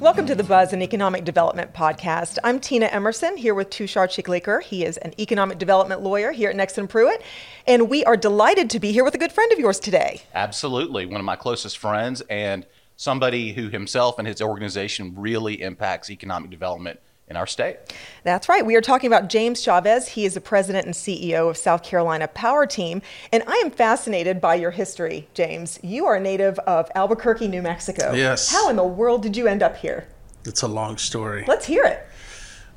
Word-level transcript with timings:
Welcome 0.00 0.26
to 0.26 0.36
the 0.36 0.44
Buzz 0.44 0.72
and 0.72 0.80
Economic 0.80 1.24
Development 1.24 1.74
Podcast. 1.74 2.38
I'm 2.44 2.60
Tina 2.60 2.86
Emerson 2.86 3.36
here 3.36 3.52
with 3.52 3.68
Tushar 3.68 4.06
Chikhliker. 4.06 4.62
He 4.62 4.84
is 4.84 4.96
an 4.98 5.12
economic 5.18 5.58
development 5.58 6.02
lawyer 6.02 6.30
here 6.30 6.50
at 6.50 6.54
Nexsen 6.54 6.88
Pruitt, 6.88 7.20
and 7.66 7.90
we 7.90 8.04
are 8.04 8.16
delighted 8.16 8.70
to 8.70 8.78
be 8.78 8.92
here 8.92 9.02
with 9.02 9.16
a 9.16 9.18
good 9.18 9.32
friend 9.32 9.50
of 9.50 9.58
yours 9.58 9.80
today. 9.80 10.22
Absolutely, 10.36 11.04
one 11.04 11.20
of 11.20 11.24
my 11.24 11.34
closest 11.34 11.78
friends 11.78 12.20
and 12.30 12.64
somebody 12.94 13.52
who 13.52 13.70
himself 13.70 14.20
and 14.20 14.28
his 14.28 14.40
organization 14.40 15.14
really 15.16 15.60
impacts 15.60 16.10
economic 16.10 16.48
development 16.48 17.00
in 17.30 17.36
our 17.36 17.46
state. 17.46 17.76
That's 18.24 18.48
right. 18.48 18.64
We 18.64 18.74
are 18.76 18.80
talking 18.80 19.06
about 19.06 19.28
James 19.28 19.62
Chavez. 19.62 20.08
He 20.08 20.24
is 20.24 20.34
the 20.34 20.40
president 20.40 20.86
and 20.86 20.94
CEO 20.94 21.50
of 21.50 21.56
South 21.56 21.82
Carolina 21.82 22.28
Power 22.28 22.66
Team. 22.66 23.02
And 23.32 23.42
I 23.46 23.62
am 23.64 23.70
fascinated 23.70 24.40
by 24.40 24.54
your 24.54 24.70
history, 24.70 25.28
James. 25.34 25.78
You 25.82 26.06
are 26.06 26.16
a 26.16 26.20
native 26.20 26.58
of 26.60 26.90
Albuquerque, 26.94 27.48
New 27.48 27.62
Mexico. 27.62 28.12
Yes. 28.12 28.50
How 28.50 28.70
in 28.70 28.76
the 28.76 28.84
world 28.84 29.22
did 29.22 29.36
you 29.36 29.46
end 29.46 29.62
up 29.62 29.76
here? 29.76 30.08
It's 30.44 30.62
a 30.62 30.68
long 30.68 30.96
story. 30.96 31.44
Let's 31.46 31.66
hear 31.66 31.84
it. 31.84 32.06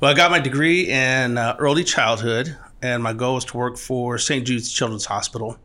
Well, 0.00 0.10
I 0.10 0.14
got 0.14 0.30
my 0.30 0.40
degree 0.40 0.88
in 0.88 1.38
uh, 1.38 1.56
early 1.58 1.84
childhood, 1.84 2.56
and 2.82 3.02
my 3.02 3.12
goal 3.12 3.36
was 3.36 3.44
to 3.46 3.56
work 3.56 3.78
for 3.78 4.18
St. 4.18 4.46
Jude's 4.46 4.70
Children's 4.70 5.06
Hospital. 5.06 5.56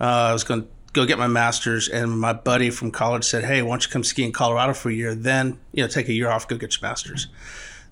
Uh, 0.00 0.04
I 0.04 0.32
was 0.32 0.42
going 0.42 0.62
to 0.62 0.68
go 0.92 1.06
get 1.06 1.16
my 1.16 1.28
master's, 1.28 1.88
and 1.88 2.18
my 2.18 2.32
buddy 2.32 2.70
from 2.70 2.90
college 2.90 3.24
said, 3.24 3.44
"Hey, 3.44 3.62
why 3.62 3.70
don't 3.70 3.84
you 3.84 3.90
come 3.90 4.02
ski 4.02 4.24
in 4.24 4.32
Colorado 4.32 4.74
for 4.74 4.90
a 4.90 4.92
year? 4.92 5.14
Then, 5.14 5.58
you 5.72 5.82
know, 5.82 5.88
take 5.88 6.08
a 6.08 6.12
year 6.12 6.28
off, 6.28 6.48
go 6.48 6.56
get 6.56 6.74
your 6.80 6.88
master's." 6.88 7.28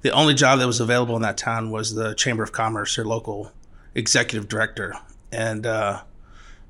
The 0.02 0.10
only 0.10 0.34
job 0.34 0.58
that 0.58 0.66
was 0.66 0.80
available 0.80 1.16
in 1.16 1.22
that 1.22 1.36
town 1.36 1.70
was 1.70 1.94
the 1.94 2.14
Chamber 2.14 2.42
of 2.42 2.52
Commerce, 2.52 2.96
their 2.96 3.04
local 3.04 3.52
executive 3.94 4.48
director, 4.48 4.94
and 5.30 5.66
uh, 5.66 6.02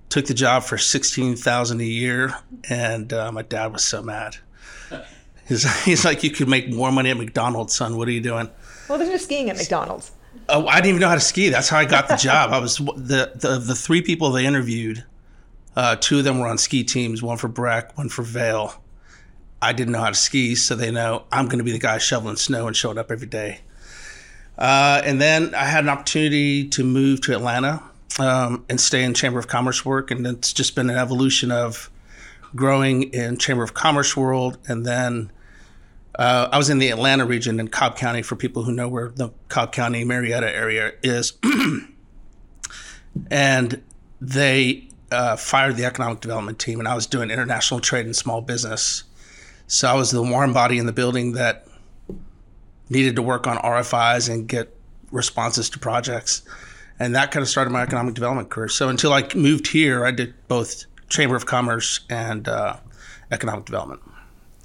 took 0.08 0.26
the 0.26 0.34
job 0.34 0.62
for 0.64 0.78
sixteen 0.78 1.36
thousand 1.36 1.80
a 1.80 1.84
year. 1.84 2.34
And 2.68 3.12
uh, 3.12 3.30
my 3.32 3.42
dad 3.42 3.72
was 3.72 3.84
so 3.84 4.02
mad. 4.02 4.36
He's, 5.48 5.84
he's 5.84 6.04
like, 6.04 6.22
"You 6.22 6.30
could 6.30 6.48
make 6.48 6.72
more 6.72 6.92
money 6.92 7.10
at 7.10 7.16
McDonald's, 7.16 7.74
son. 7.74 7.96
What 7.96 8.06
are 8.06 8.12
you 8.12 8.20
doing?" 8.20 8.48
Well, 8.88 8.98
they're 8.98 9.10
just 9.10 9.24
skiing 9.24 9.50
at 9.50 9.56
McDonald's. 9.56 10.12
Oh, 10.48 10.64
I 10.68 10.76
didn't 10.76 10.90
even 10.90 11.00
know 11.00 11.08
how 11.08 11.16
to 11.16 11.20
ski. 11.20 11.48
That's 11.48 11.68
how 11.68 11.78
I 11.78 11.84
got 11.86 12.06
the 12.06 12.14
job. 12.14 12.52
I 12.52 12.58
was 12.60 12.76
the 12.76 13.32
the, 13.34 13.58
the 13.58 13.74
three 13.74 14.00
people 14.00 14.30
they 14.30 14.46
interviewed. 14.46 15.04
Uh, 15.74 15.96
two 15.96 16.18
of 16.18 16.24
them 16.24 16.38
were 16.38 16.46
on 16.46 16.56
ski 16.56 16.84
teams, 16.84 17.20
one 17.20 17.36
for 17.36 17.48
Breck, 17.48 17.98
one 17.98 18.08
for 18.08 18.22
Vail 18.22 18.80
I 19.62 19.72
didn't 19.72 19.92
know 19.92 20.00
how 20.00 20.08
to 20.08 20.14
ski, 20.14 20.54
so 20.54 20.74
they 20.74 20.90
know 20.90 21.24
I'm 21.30 21.46
going 21.46 21.58
to 21.58 21.64
be 21.64 21.72
the 21.72 21.78
guy 21.78 21.98
shoveling 21.98 22.36
snow 22.36 22.66
and 22.66 22.76
showing 22.76 22.98
up 22.98 23.10
every 23.10 23.26
day. 23.26 23.60
Uh, 24.56 25.00
and 25.04 25.20
then 25.20 25.54
I 25.54 25.64
had 25.64 25.84
an 25.84 25.90
opportunity 25.90 26.68
to 26.68 26.84
move 26.84 27.20
to 27.22 27.34
Atlanta 27.34 27.82
um, 28.18 28.64
and 28.68 28.80
stay 28.80 29.02
in 29.02 29.14
Chamber 29.14 29.38
of 29.38 29.48
Commerce 29.48 29.84
work, 29.84 30.10
and 30.10 30.26
it's 30.26 30.52
just 30.52 30.74
been 30.74 30.90
an 30.90 30.96
evolution 30.96 31.50
of 31.50 31.90
growing 32.54 33.04
in 33.14 33.38
Chamber 33.38 33.62
of 33.62 33.74
Commerce 33.74 34.16
world, 34.16 34.58
and 34.66 34.84
then 34.84 35.30
uh, 36.16 36.48
I 36.50 36.58
was 36.58 36.68
in 36.68 36.78
the 36.78 36.90
Atlanta 36.90 37.24
region 37.24 37.60
in 37.60 37.68
Cobb 37.68 37.96
County 37.96 38.22
for 38.22 38.36
people 38.36 38.64
who 38.64 38.72
know 38.72 38.88
where 38.88 39.10
the 39.10 39.30
Cobb 39.48 39.72
County 39.72 40.04
Marietta 40.04 40.54
area 40.54 40.92
is, 41.02 41.34
and 43.30 43.82
they 44.20 44.88
uh, 45.10 45.36
fired 45.36 45.76
the 45.76 45.84
economic 45.84 46.20
development 46.20 46.58
team, 46.58 46.78
and 46.78 46.88
I 46.88 46.94
was 46.94 47.06
doing 47.06 47.30
international 47.30 47.80
trade 47.80 48.06
and 48.06 48.16
small 48.16 48.40
business 48.40 49.04
so 49.70 49.86
I 49.86 49.94
was 49.94 50.10
the 50.10 50.20
warm 50.20 50.52
body 50.52 50.78
in 50.78 50.86
the 50.86 50.92
building 50.92 51.34
that 51.34 51.64
needed 52.88 53.14
to 53.14 53.22
work 53.22 53.46
on 53.46 53.56
RFIs 53.58 54.28
and 54.28 54.48
get 54.48 54.76
responses 55.12 55.70
to 55.70 55.78
projects. 55.78 56.42
And 56.98 57.14
that 57.14 57.30
kind 57.30 57.42
of 57.42 57.48
started 57.48 57.70
my 57.70 57.82
economic 57.82 58.14
development 58.14 58.50
career. 58.50 58.68
So 58.68 58.88
until 58.88 59.12
I 59.12 59.28
moved 59.36 59.68
here, 59.68 60.04
I 60.04 60.10
did 60.10 60.34
both 60.48 60.86
Chamber 61.08 61.36
of 61.36 61.46
Commerce 61.46 62.00
and 62.10 62.48
uh, 62.48 62.78
economic 63.30 63.64
development 63.64 64.02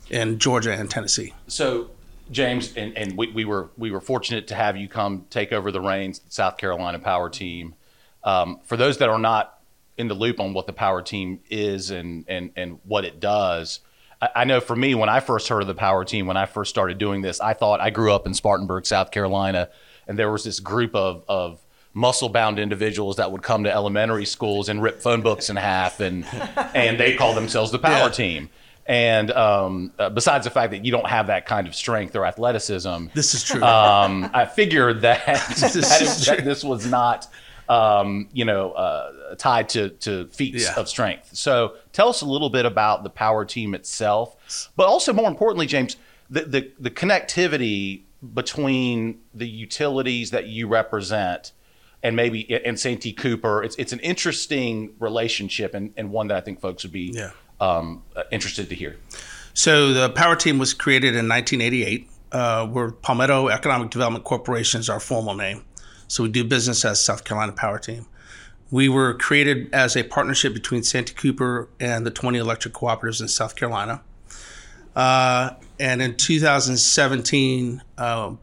in 0.09 0.39
Georgia 0.39 0.73
and 0.73 0.89
Tennessee. 0.89 1.35
So, 1.47 1.91
James, 2.31 2.75
and, 2.75 2.97
and 2.97 3.15
we, 3.15 3.27
we, 3.27 3.45
were 3.45 3.69
we 3.77 3.91
were 3.91 4.01
fortunate 4.01 4.47
to 4.47 4.55
have 4.55 4.75
you 4.75 4.87
come 4.87 5.27
take 5.29 5.53
over 5.53 5.71
the 5.71 5.81
reins, 5.81 6.21
South 6.29 6.57
Carolina 6.57 6.97
Power 6.97 7.29
Team. 7.29 7.75
Um, 8.23 8.59
for 8.63 8.75
those 8.75 8.97
that 8.97 9.09
are 9.09 9.19
not 9.19 9.59
in 9.99 10.07
the 10.07 10.15
loop 10.15 10.39
on 10.39 10.53
what 10.53 10.65
the 10.65 10.73
Power 10.73 11.03
Team 11.03 11.41
is 11.51 11.91
and 11.91 12.25
and 12.27 12.49
and 12.55 12.79
what 12.85 13.05
it 13.05 13.19
does, 13.19 13.81
I 14.21 14.45
know 14.45 14.59
for 14.59 14.75
me, 14.75 14.95
when 14.95 15.09
I 15.09 15.19
first 15.19 15.47
heard 15.47 15.61
of 15.61 15.67
the 15.67 15.75
power 15.75 16.05
team, 16.05 16.25
when 16.27 16.37
I 16.37 16.45
first 16.45 16.69
started 16.69 16.97
doing 16.97 17.21
this, 17.21 17.39
I 17.41 17.53
thought 17.53 17.81
I 17.81 17.89
grew 17.89 18.13
up 18.13 18.25
in 18.25 18.33
Spartanburg, 18.33 18.85
South 18.85 19.11
Carolina, 19.11 19.69
and 20.07 20.17
there 20.17 20.31
was 20.31 20.43
this 20.43 20.59
group 20.59 20.95
of, 20.95 21.23
of 21.27 21.59
muscle 21.93 22.29
bound 22.29 22.59
individuals 22.59 23.15
that 23.15 23.31
would 23.31 23.41
come 23.41 23.63
to 23.63 23.71
elementary 23.71 24.25
schools 24.25 24.69
and 24.69 24.81
rip 24.81 25.01
phone 25.01 25.21
books 25.21 25.49
in 25.49 25.55
half, 25.55 25.99
and 25.99 26.25
and 26.75 26.99
they 26.99 27.15
call 27.15 27.33
themselves 27.33 27.71
the 27.71 27.79
power 27.79 28.07
yeah. 28.07 28.09
team. 28.09 28.49
And 28.87 29.31
um, 29.31 29.93
uh, 29.97 30.11
besides 30.11 30.45
the 30.45 30.51
fact 30.51 30.71
that 30.71 30.85
you 30.85 30.91
don't 30.91 31.07
have 31.07 31.27
that 31.27 31.47
kind 31.47 31.67
of 31.67 31.73
strength 31.73 32.15
or 32.15 32.23
athleticism, 32.23 33.07
this 33.15 33.33
is 33.33 33.43
true. 33.43 33.63
Um, 33.63 34.29
I 34.31 34.45
figured 34.45 35.01
that, 35.01 35.25
that, 35.25 36.23
that 36.25 36.45
this 36.45 36.63
was 36.63 36.85
not 36.85 37.27
um, 37.69 38.29
you 38.33 38.45
know, 38.45 38.71
uh, 38.71 39.35
tied 39.35 39.69
to, 39.69 39.89
to 39.89 40.27
feats 40.27 40.63
yeah. 40.63 40.79
of 40.79 40.87
strength. 40.87 41.35
So 41.35 41.75
tell 41.93 42.09
us 42.09 42.21
a 42.21 42.25
little 42.25 42.49
bit 42.49 42.65
about 42.65 43.03
the 43.03 43.09
power 43.09 43.45
team 43.45 43.73
itself, 43.73 44.71
but 44.75 44.87
also 44.87 45.13
more 45.13 45.27
importantly, 45.27 45.65
James, 45.65 45.97
the, 46.29 46.41
the, 46.41 46.71
the 46.79 46.91
connectivity 46.91 48.03
between 48.33 49.19
the 49.33 49.47
utilities 49.47 50.31
that 50.31 50.47
you 50.47 50.67
represent 50.67 51.51
and 52.03 52.15
maybe 52.15 52.47
and 52.65 52.79
Santee 52.79 53.13
Cooper. 53.13 53.63
It's, 53.63 53.75
it's 53.77 53.93
an 53.93 53.99
interesting 53.99 54.93
relationship 54.99 55.73
and, 55.73 55.93
and 55.97 56.11
one 56.11 56.27
that 56.27 56.37
I 56.37 56.41
think 56.41 56.59
folks 56.59 56.83
would 56.83 56.91
be 56.91 57.11
yeah. 57.13 57.31
um, 57.59 58.03
uh, 58.15 58.23
interested 58.31 58.69
to 58.69 58.75
hear. 58.75 58.97
So 59.53 59.93
the 59.93 60.09
power 60.09 60.35
team 60.35 60.57
was 60.57 60.73
created 60.73 61.15
in 61.15 61.27
1988. 61.27 62.09
Uh, 62.31 62.67
we're 62.71 62.91
Palmetto 62.91 63.47
Economic 63.47 63.89
Development 63.89 64.23
Corporation 64.23 64.79
is 64.79 64.89
our 64.89 64.99
formal 64.99 65.33
name. 65.33 65.63
So 66.07 66.23
we 66.23 66.29
do 66.29 66.43
business 66.43 66.85
as 66.85 67.03
South 67.03 67.23
Carolina 67.23 67.51
Power 67.51 67.79
Team. 67.79 68.05
We 68.71 68.89
were 68.89 69.13
created 69.13 69.73
as 69.73 69.95
a 69.95 70.03
partnership 70.03 70.53
between 70.53 70.83
Santee 70.83 71.13
Cooper 71.13 71.69
and 71.79 72.05
the 72.05 72.11
20 72.11 72.39
electric 72.39 72.73
cooperatives 72.73 73.21
in 73.21 73.27
South 73.27 73.55
Carolina. 73.55 74.01
Uh, 74.95 75.51
and 75.79 76.01
in 76.01 76.15
2017, 76.15 77.83
uh, 77.97 78.33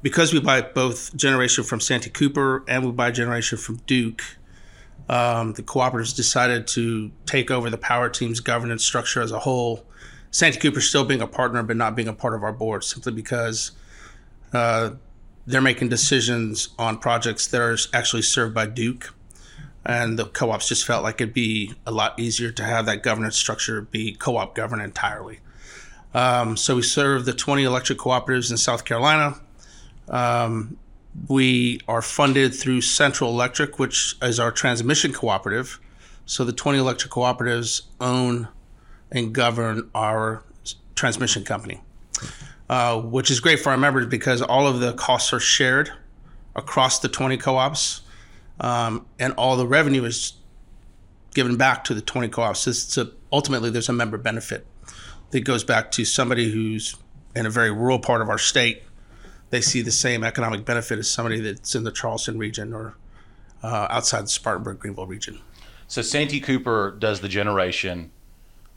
because 0.00 0.32
we 0.32 0.40
buy 0.40 0.62
both 0.62 1.14
generation 1.16 1.64
from 1.64 1.80
Santee 1.80 2.10
Cooper 2.10 2.64
and 2.68 2.84
we 2.84 2.92
buy 2.92 3.10
generation 3.10 3.58
from 3.58 3.76
Duke, 3.86 4.22
um, 5.08 5.54
the 5.54 5.62
cooperatives 5.62 6.14
decided 6.14 6.66
to 6.68 7.10
take 7.26 7.50
over 7.50 7.70
the 7.70 7.78
power 7.78 8.08
team's 8.08 8.40
governance 8.40 8.84
structure 8.84 9.20
as 9.20 9.32
a 9.32 9.38
whole. 9.40 9.84
Santee 10.30 10.60
Cooper 10.60 10.80
still 10.80 11.04
being 11.04 11.22
a 11.22 11.26
partner, 11.26 11.62
but 11.62 11.76
not 11.76 11.96
being 11.96 12.08
a 12.08 12.12
part 12.12 12.34
of 12.34 12.42
our 12.42 12.52
board, 12.52 12.84
simply 12.84 13.12
because 13.12 13.72
uh, 14.52 14.90
they're 15.48 15.62
making 15.62 15.88
decisions 15.88 16.68
on 16.78 16.98
projects 16.98 17.46
that 17.46 17.60
are 17.62 17.78
actually 17.94 18.20
served 18.20 18.54
by 18.54 18.66
Duke. 18.66 19.14
And 19.86 20.18
the 20.18 20.26
co 20.26 20.50
ops 20.50 20.68
just 20.68 20.84
felt 20.84 21.02
like 21.02 21.22
it'd 21.22 21.32
be 21.32 21.74
a 21.86 21.90
lot 21.90 22.20
easier 22.20 22.52
to 22.52 22.62
have 22.62 22.84
that 22.84 23.02
governance 23.02 23.36
structure 23.36 23.80
be 23.80 24.12
co 24.12 24.36
op 24.36 24.54
governed 24.54 24.82
entirely. 24.82 25.40
Um, 26.12 26.58
so 26.58 26.76
we 26.76 26.82
serve 26.82 27.24
the 27.24 27.32
20 27.32 27.64
electric 27.64 27.98
cooperatives 27.98 28.50
in 28.50 28.58
South 28.58 28.84
Carolina. 28.84 29.40
Um, 30.08 30.76
we 31.28 31.80
are 31.88 32.02
funded 32.02 32.54
through 32.54 32.82
Central 32.82 33.30
Electric, 33.30 33.78
which 33.78 34.16
is 34.20 34.38
our 34.38 34.52
transmission 34.52 35.14
cooperative. 35.14 35.80
So 36.26 36.44
the 36.44 36.52
20 36.52 36.78
electric 36.78 37.10
cooperatives 37.10 37.82
own 38.02 38.48
and 39.10 39.32
govern 39.32 39.90
our 39.94 40.44
transmission 40.94 41.44
company 41.44 41.80
uh, 42.68 43.00
which 43.00 43.30
is 43.30 43.40
great 43.40 43.60
for 43.60 43.70
our 43.70 43.76
members 43.76 44.06
because 44.06 44.42
all 44.42 44.66
of 44.66 44.80
the 44.80 44.92
costs 44.94 45.32
are 45.32 45.40
shared 45.40 45.90
across 46.54 46.98
the 46.98 47.08
20 47.08 47.36
co-ops, 47.36 48.02
um, 48.60 49.06
and 49.18 49.32
all 49.34 49.56
the 49.56 49.66
revenue 49.66 50.04
is 50.04 50.34
given 51.34 51.56
back 51.56 51.84
to 51.84 51.94
the 51.94 52.00
20 52.00 52.28
co-ops. 52.28 52.60
So, 52.60 53.10
ultimately, 53.32 53.70
there's 53.70 53.88
a 53.88 53.92
member 53.92 54.18
benefit 54.18 54.66
that 55.30 55.40
goes 55.40 55.64
back 55.64 55.90
to 55.92 56.04
somebody 56.04 56.50
who's 56.50 56.96
in 57.34 57.46
a 57.46 57.50
very 57.50 57.70
rural 57.70 57.98
part 57.98 58.20
of 58.20 58.28
our 58.28 58.38
state. 58.38 58.82
They 59.50 59.60
see 59.60 59.80
the 59.80 59.92
same 59.92 60.24
economic 60.24 60.64
benefit 60.64 60.98
as 60.98 61.10
somebody 61.10 61.40
that's 61.40 61.74
in 61.74 61.84
the 61.84 61.92
Charleston 61.92 62.38
region 62.38 62.74
or 62.74 62.96
uh, 63.62 63.86
outside 63.90 64.24
the 64.24 64.28
Spartanburg 64.28 64.78
Greenville 64.78 65.06
region. 65.06 65.40
So 65.86 66.02
Santee 66.02 66.40
Cooper 66.40 66.96
does 66.98 67.20
the 67.20 67.28
generation 67.28 68.10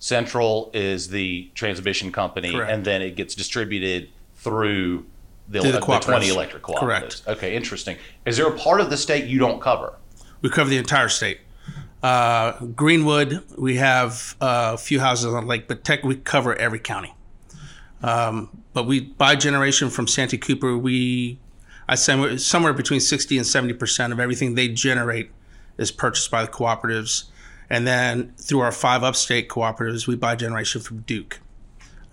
Central 0.02 0.72
is 0.74 1.10
the 1.10 1.52
transmission 1.54 2.12
company, 2.12 2.52
Correct. 2.52 2.72
and 2.72 2.84
then 2.84 3.04
it 3.04 3.16
gets 3.16 3.36
distributed 3.36 4.10
through 4.34 5.06
the, 5.48 5.60
the, 5.60 5.74
the 5.74 5.80
20 5.80 6.28
electric 6.28 6.64
cooperatives. 6.64 6.80
Correct. 6.80 7.24
Okay, 7.28 7.56
interesting. 7.56 7.98
Is 8.26 8.36
there 8.36 8.48
a 8.48 8.58
part 8.58 8.82
of 8.82 8.90
the 8.90 8.98
state 8.98 9.26
you 9.26 9.38
don't 9.38 9.62
cover? 9.62 9.94
We 10.42 10.50
cover 10.50 10.72
the 10.72 10.78
entire 10.78 11.08
state. 11.08 11.42
Uh, 12.02 12.66
Greenwood, 12.66 13.44
we 13.60 13.76
have 13.76 14.36
uh, 14.42 14.72
a 14.74 14.78
few 14.80 15.00
houses 15.00 15.36
on 15.36 15.46
Lake, 15.46 15.68
but 15.68 15.84
tech 15.84 16.04
we 16.04 16.16
cover 16.16 16.56
every 16.56 16.80
county. 16.80 17.14
Um, 18.02 18.64
but 18.74 18.88
we 18.88 19.02
buy 19.02 19.36
generation 19.36 19.92
from 19.92 20.08
Santee 20.08 20.40
Cooper. 20.40 20.76
We, 20.76 21.38
I 21.88 21.94
say 21.94 22.38
somewhere 22.38 22.74
between 22.74 23.02
60 23.02 23.38
and 23.38 23.46
70 23.46 23.76
percent 23.76 24.12
of 24.14 24.20
everything 24.20 24.56
they 24.56 24.68
generate 24.68 25.30
is 25.78 25.92
purchased 25.92 26.32
by 26.32 26.42
the 26.44 26.52
cooperatives. 26.52 27.26
And 27.72 27.88
then 27.88 28.34
through 28.38 28.60
our 28.60 28.72
five 28.72 29.02
upstate 29.02 29.48
cooperatives, 29.48 30.06
we 30.06 30.16
buy 30.16 30.36
generation 30.36 30.82
from 30.82 31.00
Duke. 31.02 31.40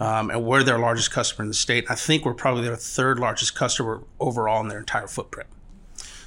um, 0.01 0.31
and 0.31 0.45
we're 0.45 0.63
their 0.63 0.79
largest 0.79 1.11
customer 1.11 1.43
in 1.43 1.49
the 1.49 1.55
state. 1.55 1.85
I 1.91 1.95
think 1.95 2.25
we're 2.25 2.35
probably 2.35 2.63
their 2.65 2.77
third 2.77 3.19
largest 3.19 3.55
customer 3.55 4.03
overall 4.21 4.61
in 4.61 4.69
their 4.69 4.79
entire 4.79 5.09
footprint. 5.09 5.49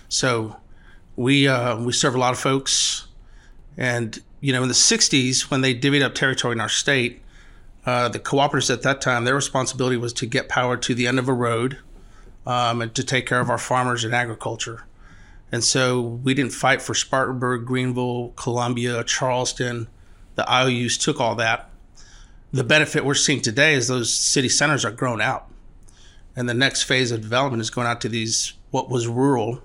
So 0.10 0.57
we 1.16 1.48
uh, 1.48 1.78
we 1.78 1.94
serve 1.94 2.16
a 2.16 2.18
lot 2.18 2.33
of 2.33 2.39
folks, 2.39 3.07
and 3.78 4.22
you 4.42 4.51
know 4.51 4.62
in 4.62 4.68
the 4.68 4.74
'60s 4.74 5.50
when 5.50 5.62
they 5.62 5.74
divvied 5.74 6.04
up 6.04 6.13
territory 6.16 6.54
in 6.54 6.62
our 6.62 6.69
state, 6.69 7.22
uh, 7.86 8.10
the 8.10 8.19
cooperatives 8.19 8.69
at 8.72 8.81
that 8.81 9.00
time 9.01 9.24
their 9.24 9.36
responsibility 9.36 9.98
was 9.98 10.12
to 10.13 10.25
get 10.25 10.50
power 10.50 10.75
to 10.77 10.94
the 10.94 11.07
end 11.07 11.19
of 11.19 11.30
a 11.30 11.34
road 11.34 11.77
um, 12.45 12.81
and 12.81 12.94
to 12.95 13.04
take 13.04 13.25
care 13.25 13.39
of 13.39 13.50
our 13.50 13.57
farmers 13.57 14.04
and 14.04 14.13
agriculture. 14.13 14.84
And 15.51 15.63
so 15.63 16.01
we 16.01 16.33
didn't 16.33 16.53
fight 16.53 16.81
for 16.81 16.94
Spartanburg, 16.94 17.65
Greenville, 17.65 18.30
Columbia, 18.36 19.03
Charleston. 19.03 19.88
The 20.36 20.50
IOUs 20.50 20.98
took 20.98 21.19
all 21.19 21.36
that. 21.36 21.69
The 22.53 22.63
benefit 22.63 23.06
we're 23.06 23.13
seeing 23.15 23.42
today 23.42 23.74
is 23.74 23.88
those 23.88 24.13
city 24.13 24.50
centers 24.50 24.86
are 24.86 24.92
grown 24.92 25.21
out. 25.21 25.48
And 26.36 26.48
the 26.48 26.53
next 26.53 26.83
phase 26.83 27.12
of 27.12 27.21
development 27.21 27.62
is 27.62 27.69
going 27.69 27.88
out 27.88 28.01
to 28.01 28.09
these, 28.09 28.53
what 28.71 28.89
was 28.89 29.07
rural 29.07 29.62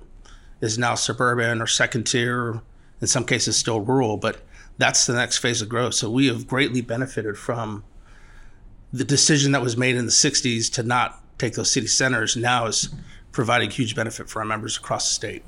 is 0.61 0.79
now 0.79 0.95
suburban 0.95 1.61
or 1.61 1.67
second 1.67 2.05
tier, 2.05 2.61
in 3.01 3.07
some 3.07 3.25
cases 3.25 3.57
still 3.57 3.81
rural, 3.81 4.17
but 4.17 4.41
that's 4.79 5.07
the 5.07 5.13
next 5.13 5.39
phase 5.39 5.63
of 5.63 5.69
growth. 5.69 5.95
So 5.95 6.11
we 6.11 6.27
have 6.27 6.47
greatly 6.47 6.81
benefited 6.81 7.39
from 7.39 7.85
the 8.93 9.05
decision 9.05 9.53
that 9.53 9.63
was 9.63 9.77
made 9.77 9.97
in 9.97 10.07
the 10.07 10.13
60s 10.13 10.73
to 10.73 10.83
not 10.83 11.23
take 11.39 11.55
those 11.55 11.71
city 11.71 11.87
centers 11.87 12.37
now 12.37 12.67
is 12.67 12.89
providing 13.33 13.71
huge 13.71 13.95
benefit 13.95 14.29
for 14.29 14.41
our 14.41 14.47
members 14.47 14.77
across 14.77 15.07
the 15.09 15.15
state. 15.15 15.45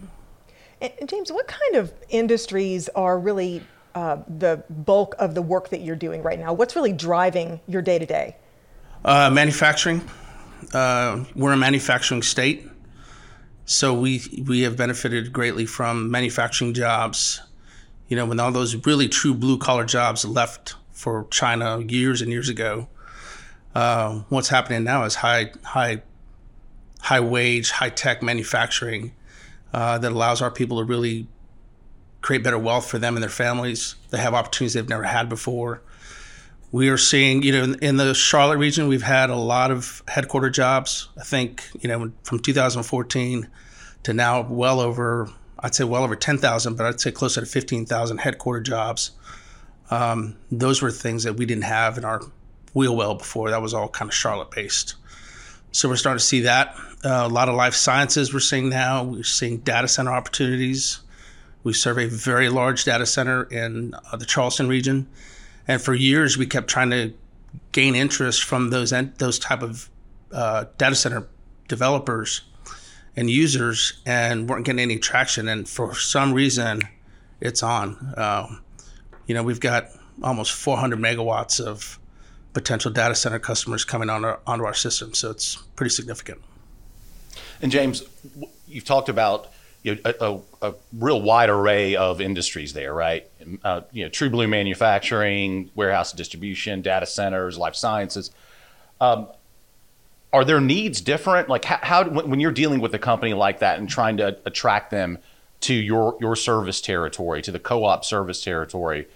And 0.81 1.09
James, 1.09 1.33
what 1.33 1.49
kind 1.49 1.77
of 1.77 1.93
industries 2.09 2.89
are 2.91 3.19
really 3.19 3.63
uh, 3.95 4.19
the 4.29 4.63
bulk 4.69 5.17
of 5.19 5.35
the 5.35 5.43
work 5.43 5.71
that 5.71 5.81
you're 5.81 5.97
doing 5.97 6.23
right 6.23 6.39
now? 6.39 6.53
What's 6.53 6.77
really 6.77 6.93
driving 6.93 7.61
your 7.67 7.83
day 7.83 7.99
to 7.99 8.07
day? 8.07 8.37
Manufacturing. 9.31 10.09
Uh, 10.73 11.25
we're 11.35 11.53
a 11.53 11.57
manufacturing 11.57 12.23
state, 12.23 12.69
so 13.65 13.95
we 13.95 14.23
we 14.47 14.63
have 14.63 14.77
benefited 14.77 15.33
greatly 15.33 15.67
from 15.67 16.11
manufacturing 16.11 16.75
jobs. 16.75 17.41
You 18.09 18.17
know, 18.17 18.27
when 18.27 18.41
all 18.41 18.51
those 18.51 18.75
really 18.87 19.09
true 19.09 19.35
blue 19.35 19.59
collar 19.59 19.85
jobs 19.85 20.25
left 20.25 20.75
for 20.93 21.27
China 21.31 21.79
years 21.81 22.23
and 22.23 22.33
years 22.33 22.49
ago, 22.49 22.89
uh, 23.75 24.21
what's 24.29 24.49
happening 24.49 24.85
now 24.85 25.05
is 25.05 25.15
high 25.15 25.53
high 25.63 26.03
high 27.01 27.21
wage, 27.21 27.71
high 27.71 27.91
tech 27.91 28.23
manufacturing 28.23 29.13
uh, 29.73 29.99
that 29.99 30.13
allows 30.13 30.43
our 30.43 30.51
people 30.51 30.79
to 30.79 30.85
really 30.85 31.27
create 32.21 32.43
better 32.43 32.59
wealth 32.59 32.89
for 32.89 32.99
them 32.99 33.17
and 33.17 33.23
their 33.23 33.31
families. 33.31 33.95
They 34.11 34.19
have 34.19 34.35
opportunities 34.35 34.75
they've 34.75 34.89
never 34.89 35.05
had 35.05 35.29
before. 35.29 35.83
We 36.71 36.89
are 36.91 36.99
seeing, 36.99 37.43
you 37.43 37.53
know, 37.53 37.65
in, 37.65 37.75
in 37.77 37.97
the 37.97 38.15
Charlotte 38.15 38.59
region, 38.59 38.89
we've 38.89 39.03
had 39.03 39.31
a 39.31 39.37
lot 39.37 39.71
of 39.71 40.03
headquarter 40.09 40.51
jobs. 40.51 41.09
I 41.19 41.23
think, 41.23 41.65
you 41.81 41.89
know, 41.89 42.13
from 42.25 42.41
2014 42.41 43.49
to 44.03 44.13
now, 44.13 44.43
well 44.43 44.81
over, 44.81 45.31
I'd 45.61 45.75
say 45.75 45.85
well 45.85 46.05
over 46.05 46.17
10,000, 46.17 46.75
but 46.75 46.87
I'd 46.87 47.01
say 47.01 47.11
closer 47.11 47.41
to 47.41 47.47
15,000 47.47 48.19
headquarter 48.19 48.61
jobs. 48.61 49.13
Um, 49.91 50.37
those 50.51 50.83
were 50.83 50.91
things 50.91 51.25
that 51.25 51.35
we 51.35 51.47
didn't 51.47 51.65
have 51.65 51.97
in 51.97 52.05
our 52.05 52.21
wheel 52.75 52.95
well 52.95 53.15
before. 53.15 53.51
That 53.51 53.63
was 53.63 53.73
all 53.73 53.89
kind 53.89 54.11
of 54.11 54.15
Charlotte 54.15 54.51
based. 54.51 54.97
So 55.73 55.89
we're 55.89 55.97
starting 55.97 56.19
to 56.19 56.25
see 56.25 56.41
that. 56.41 56.75
Uh, 57.05 57.23
a 57.25 57.29
lot 57.29 57.49
of 57.49 57.55
life 57.55 57.75
sciences 57.75 58.33
we're 58.33 58.41
seeing 58.41 58.69
now. 58.69 59.05
We're 59.05 59.23
seeing 59.23 59.59
data 59.59 59.87
center 59.89 60.13
opportunities. 60.13 61.01
We 61.63 61.73
serve 61.73 61.99
a 61.99 62.07
very 62.07 62.49
large 62.49 62.85
data 62.85 63.07
center 63.07 63.45
in 63.45 63.95
uh, 63.95 64.17
the 64.17 64.25
Charleston 64.25 64.69
region, 64.69 65.09
and 65.67 65.81
for 65.83 65.95
years 65.95 66.39
we 66.39 66.47
kept 66.47 66.69
trying 66.69 66.91
to 66.91 67.13
gain 67.73 67.95
interest 67.95 68.45
from 68.45 68.71
those 68.71 68.93
those 69.19 69.39
type 69.39 69.63
of 69.63 69.91
uh, 70.33 70.65
data 70.79 70.95
center 70.95 71.29
developers 71.69 72.43
and 73.17 73.29
users, 73.29 74.01
and 74.07 74.49
weren't 74.49 74.65
getting 74.65 74.81
any 74.81 74.99
traction. 74.99 75.49
And 75.49 75.69
for 75.69 75.95
some 75.95 76.33
reason, 76.33 76.83
it's 77.41 77.63
on. 77.63 78.15
Uh, 78.17 78.47
you 79.27 79.35
know, 79.35 79.43
we've 79.43 79.61
got 79.61 79.89
almost 80.23 80.53
400 80.53 80.99
megawatts 80.99 81.61
of 81.61 81.99
potential 82.59 82.91
data 82.91 83.15
center 83.15 83.39
customers 83.39 83.85
coming 83.85 84.11
on 84.11 84.25
our, 84.25 84.41
onto 84.45 84.65
our 84.65 84.75
system. 84.75 85.15
So 85.15 85.31
it's 85.31 85.55
pretty 85.77 85.91
significant. 85.91 86.41
And 87.63 87.71
James, 87.71 88.03
you've 88.67 88.85
talked 88.85 89.09
about 89.09 89.53
you 89.85 89.95
know, 89.95 90.01
a, 90.05 90.15
a, 90.21 90.71
a, 90.71 90.75
real 90.93 91.23
wide 91.23 91.51
array 91.51 91.95
of 91.95 92.21
industries 92.21 92.73
there, 92.73 92.93
right? 92.93 93.31
Uh, 93.63 93.83
you 93.93 94.03
know, 94.03 94.09
True 94.09 94.29
Blue 94.29 94.49
manufacturing, 94.49 95.71
warehouse 95.77 96.13
distribution, 96.13 96.83
data 96.83 97.07
centers, 97.07 97.57
life 97.57 97.77
sciences. 97.77 98.33
Um, 99.01 99.29
are 100.33 100.45
their 100.45 100.61
needs 100.61 101.01
different? 101.01 101.49
Like 101.49 101.65
how, 101.65 101.79
how, 101.81 102.09
when 102.09 102.41
you're 102.41 102.51
dealing 102.51 102.81
with 102.81 102.93
a 102.93 102.99
company 102.99 103.35
like 103.35 103.61
that 103.61 103.79
and 103.79 103.89
trying 103.89 104.17
to 104.17 104.37
attract 104.45 104.91
them 104.91 105.19
to 105.61 105.75
your 105.75 106.17
your 106.21 106.35
service 106.35 106.81
territory, 106.81 107.41
to 107.43 107.53
the 107.53 107.61
co-op 107.61 108.05
service 108.05 108.43
territory, 108.43 109.07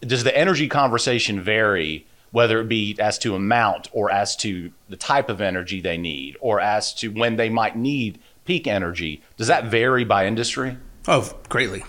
does 0.00 0.24
the 0.24 0.36
energy 0.36 0.66
conversation 0.66 1.42
vary? 1.42 2.06
Whether 2.34 2.60
it 2.60 2.68
be 2.68 2.96
as 2.98 3.16
to 3.16 3.36
amount 3.36 3.88
or 3.92 4.10
as 4.10 4.34
to 4.34 4.72
the 4.88 4.96
type 4.96 5.28
of 5.28 5.40
energy 5.40 5.80
they 5.80 5.96
need 5.96 6.36
or 6.40 6.58
as 6.58 6.92
to 6.92 7.06
when 7.06 7.36
they 7.36 7.48
might 7.48 7.76
need 7.76 8.18
peak 8.44 8.66
energy. 8.66 9.22
Does 9.36 9.46
that 9.46 9.66
vary 9.66 10.02
by 10.02 10.26
industry? 10.26 10.76
Oh, 11.06 11.32
greatly. 11.48 11.84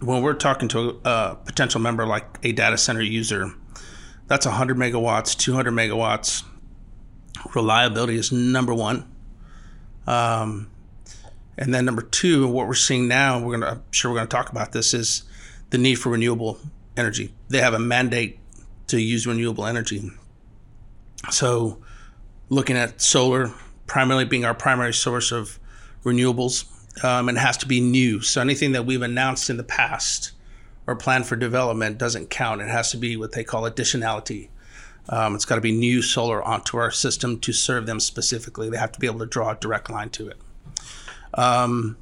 When 0.00 0.20
we're 0.20 0.34
talking 0.34 0.66
to 0.70 1.00
a 1.04 1.36
potential 1.44 1.80
member 1.80 2.04
like 2.04 2.40
a 2.42 2.50
data 2.50 2.76
center 2.76 3.02
user, 3.02 3.52
that's 4.26 4.46
100 4.46 4.76
megawatts, 4.76 5.38
200 5.38 5.70
megawatts. 5.70 6.42
Reliability 7.54 8.16
is 8.16 8.32
number 8.32 8.74
one. 8.74 9.08
Um, 10.08 10.72
and 11.56 11.72
then 11.72 11.84
number 11.84 12.02
two, 12.02 12.48
what 12.48 12.66
we're 12.66 12.74
seeing 12.74 13.06
now, 13.06 13.38
we're 13.38 13.58
gonna, 13.60 13.70
I'm 13.74 13.82
sure 13.92 14.10
we're 14.10 14.16
going 14.18 14.26
to 14.26 14.36
talk 14.36 14.50
about 14.50 14.72
this, 14.72 14.92
is 14.92 15.22
the 15.70 15.78
need 15.78 16.00
for 16.00 16.10
renewable 16.10 16.58
energy. 16.96 17.32
They 17.48 17.60
have 17.60 17.74
a 17.74 17.78
mandate 17.78 18.40
to 18.88 19.00
use 19.00 19.26
renewable 19.26 19.66
energy. 19.66 20.10
So, 21.30 21.78
looking 22.48 22.76
at 22.76 23.00
solar 23.00 23.52
primarily 23.86 24.24
being 24.24 24.44
our 24.44 24.54
primary 24.54 24.94
source 24.94 25.32
of 25.32 25.58
renewables, 26.04 26.64
um, 27.04 27.28
and 27.28 27.38
has 27.38 27.56
to 27.58 27.66
be 27.66 27.80
new. 27.80 28.20
So, 28.20 28.40
anything 28.40 28.72
that 28.72 28.86
we've 28.86 29.02
announced 29.02 29.50
in 29.50 29.56
the 29.56 29.64
past 29.64 30.32
or 30.86 30.94
planned 30.94 31.26
for 31.26 31.36
development 31.36 31.98
doesn't 31.98 32.28
count. 32.30 32.60
It 32.60 32.68
has 32.68 32.90
to 32.90 32.96
be 32.96 33.16
what 33.16 33.32
they 33.32 33.42
call 33.42 33.62
additionality. 33.62 34.48
Um, 35.08 35.34
it's 35.34 35.44
got 35.44 35.56
to 35.56 35.60
be 35.60 35.72
new 35.72 36.02
solar 36.02 36.42
onto 36.42 36.76
our 36.76 36.90
system 36.90 37.38
to 37.40 37.52
serve 37.52 37.86
them 37.86 38.00
specifically. 38.00 38.70
They 38.70 38.76
have 38.76 38.92
to 38.92 39.00
be 39.00 39.06
able 39.06 39.20
to 39.20 39.26
draw 39.26 39.50
a 39.50 39.56
direct 39.56 39.90
line 39.90 40.10
to 40.10 40.28
it. 40.28 40.38
Um, 41.34 41.96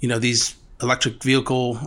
you 0.00 0.08
know, 0.08 0.18
these 0.18 0.54
electric 0.82 1.22
vehicle 1.22 1.78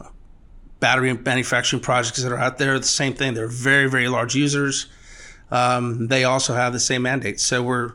battery 0.83 1.13
manufacturing 1.13 1.81
projects 1.81 2.21
that 2.21 2.29
are 2.29 2.37
out 2.37 2.57
there. 2.57 2.77
The 2.77 2.85
same 2.85 3.13
thing. 3.13 3.35
They're 3.35 3.47
very, 3.47 3.89
very 3.89 4.09
large 4.09 4.35
users. 4.35 4.87
Um, 5.49 6.09
they 6.09 6.25
also 6.25 6.55
have 6.55 6.73
the 6.73 6.79
same 6.79 7.03
mandate. 7.03 7.39
So 7.39 7.63
we're 7.63 7.93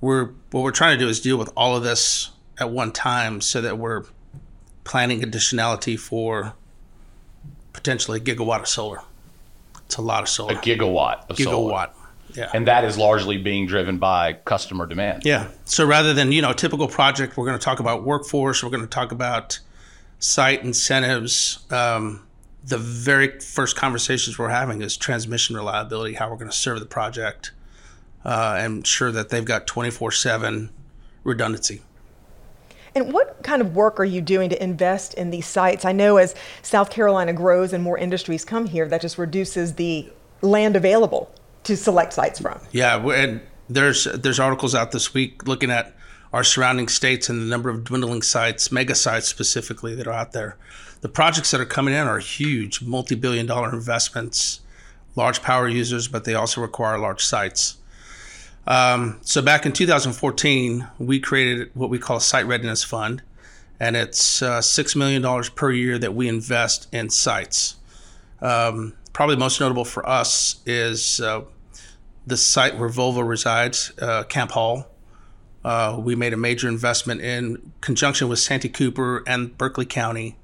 we're 0.00 0.26
what 0.52 0.62
we're 0.62 0.70
trying 0.70 0.96
to 0.96 1.04
do 1.04 1.08
is 1.08 1.20
deal 1.20 1.36
with 1.36 1.50
all 1.56 1.76
of 1.76 1.82
this 1.82 2.30
at 2.60 2.70
one 2.70 2.92
time, 2.92 3.40
so 3.40 3.60
that 3.60 3.78
we're 3.78 4.04
planning 4.84 5.22
additionality 5.22 5.98
for 5.98 6.54
potentially 7.72 8.20
a 8.20 8.22
gigawatt 8.22 8.60
of 8.60 8.68
solar. 8.68 9.00
It's 9.86 9.96
a 9.96 10.02
lot 10.02 10.22
of 10.22 10.28
solar. 10.28 10.52
A 10.52 10.56
gigawatt 10.56 11.28
of 11.28 11.36
gigawatt. 11.36 11.46
solar. 11.46 11.88
Yeah. 12.36 12.50
And 12.54 12.68
that 12.68 12.84
is 12.84 12.96
largely 12.96 13.38
being 13.38 13.66
driven 13.66 13.98
by 13.98 14.34
customer 14.34 14.86
demand. 14.86 15.24
Yeah. 15.24 15.48
So 15.64 15.84
rather 15.84 16.14
than, 16.14 16.30
you 16.30 16.42
know, 16.42 16.50
a 16.50 16.54
typical 16.54 16.86
project, 16.86 17.36
we're 17.36 17.46
going 17.46 17.58
to 17.58 17.64
talk 17.64 17.80
about 17.80 18.04
workforce, 18.04 18.62
we're 18.62 18.70
going 18.70 18.82
to 18.82 18.88
talk 18.88 19.10
about 19.10 19.58
site 20.20 20.62
incentives, 20.62 21.66
um, 21.70 22.26
the 22.62 22.78
very 22.78 23.40
first 23.40 23.74
conversations 23.74 24.38
we're 24.38 24.50
having 24.50 24.82
is 24.82 24.96
transmission 24.96 25.56
reliability, 25.56 26.14
how 26.14 26.30
we're 26.30 26.36
going 26.36 26.50
to 26.50 26.56
serve 26.56 26.78
the 26.78 26.86
project, 26.86 27.52
uh, 28.24 28.56
and 28.58 28.78
ensure 28.78 29.10
that 29.10 29.30
they've 29.30 29.44
got 29.44 29.66
24 29.66 30.12
7 30.12 30.70
redundancy. 31.24 31.80
And 32.94 33.12
what 33.12 33.42
kind 33.42 33.62
of 33.62 33.74
work 33.74 33.98
are 34.00 34.04
you 34.04 34.20
doing 34.20 34.50
to 34.50 34.62
invest 34.62 35.14
in 35.14 35.30
these 35.30 35.46
sites? 35.46 35.84
I 35.84 35.92
know 35.92 36.16
as 36.16 36.34
South 36.62 36.90
Carolina 36.90 37.32
grows 37.32 37.72
and 37.72 37.82
more 37.82 37.96
industries 37.96 38.44
come 38.44 38.66
here, 38.66 38.86
that 38.88 39.00
just 39.00 39.16
reduces 39.16 39.74
the 39.74 40.08
land 40.42 40.76
available 40.76 41.32
to 41.64 41.76
select 41.76 42.12
sites 42.12 42.40
from. 42.40 42.60
Yeah, 42.72 42.96
and 43.10 43.40
there's 43.68 44.04
there's 44.04 44.40
articles 44.40 44.74
out 44.74 44.90
this 44.90 45.14
week 45.14 45.46
looking 45.46 45.70
at 45.70 45.94
our 46.32 46.44
surrounding 46.44 46.88
states 46.88 47.28
and 47.28 47.40
the 47.40 47.46
number 47.46 47.68
of 47.70 47.84
dwindling 47.84 48.22
sites, 48.22 48.70
mega 48.70 48.94
sites 48.94 49.26
specifically, 49.26 49.94
that 49.94 50.06
are 50.06 50.12
out 50.12 50.32
there. 50.32 50.56
The 51.00 51.08
projects 51.08 51.50
that 51.50 51.60
are 51.60 51.66
coming 51.66 51.94
in 51.94 52.06
are 52.06 52.18
huge, 52.18 52.82
multi 52.82 53.14
billion 53.14 53.46
dollar 53.46 53.72
investments, 53.72 54.60
large 55.16 55.42
power 55.42 55.68
users, 55.68 56.08
but 56.08 56.24
they 56.24 56.34
also 56.34 56.60
require 56.60 56.98
large 56.98 57.24
sites. 57.24 57.78
Um, 58.66 59.18
so 59.22 59.42
back 59.42 59.66
in 59.66 59.72
2014, 59.72 60.86
we 60.98 61.18
created 61.18 61.70
what 61.74 61.90
we 61.90 61.98
call 61.98 62.18
a 62.18 62.20
site 62.20 62.46
readiness 62.46 62.84
fund, 62.84 63.22
and 63.80 63.96
it's 63.96 64.42
uh, 64.42 64.60
$6 64.60 64.96
million 64.96 65.44
per 65.56 65.72
year 65.72 65.98
that 65.98 66.14
we 66.14 66.28
invest 66.28 66.86
in 66.92 67.10
sites. 67.10 67.76
Um, 68.42 68.94
probably 69.12 69.36
most 69.36 69.60
notable 69.60 69.84
for 69.84 70.06
us 70.08 70.60
is 70.66 71.20
uh, 71.20 71.42
the 72.26 72.36
site 72.36 72.78
where 72.78 72.88
Volvo 72.88 73.26
resides, 73.26 73.92
uh, 74.00 74.24
Camp 74.24 74.52
Hall. 74.52 74.86
Uh, 75.64 75.98
we 76.02 76.14
made 76.14 76.32
a 76.32 76.36
major 76.36 76.68
investment 76.68 77.20
in 77.20 77.72
conjunction 77.80 78.28
with 78.28 78.38
Santee 78.38 78.68
Cooper 78.68 79.22
and 79.26 79.56
Berkeley 79.58 79.84
County 79.84 80.36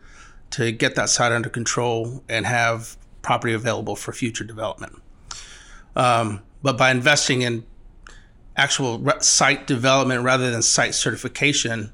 to 0.51 0.73
get 0.73 0.95
that 0.95 1.09
site 1.09 1.33
under 1.33 1.49
control 1.49 2.23
and 2.29 2.47
have 2.47 2.97
property 3.23 3.53
available 3.53 3.97
for 3.97 4.13
future 4.13 4.45
development. 4.45 5.01
Um, 5.95 6.43
but 6.63 6.77
by 6.77 6.91
investing 6.91 7.43
in 7.43 7.65
actual 8.57 8.99
re- 8.99 9.21
site 9.21 9.67
development 9.67 10.23
rather 10.23 10.51
than 10.51 10.63
site 10.63 10.95
certification, 10.95 11.93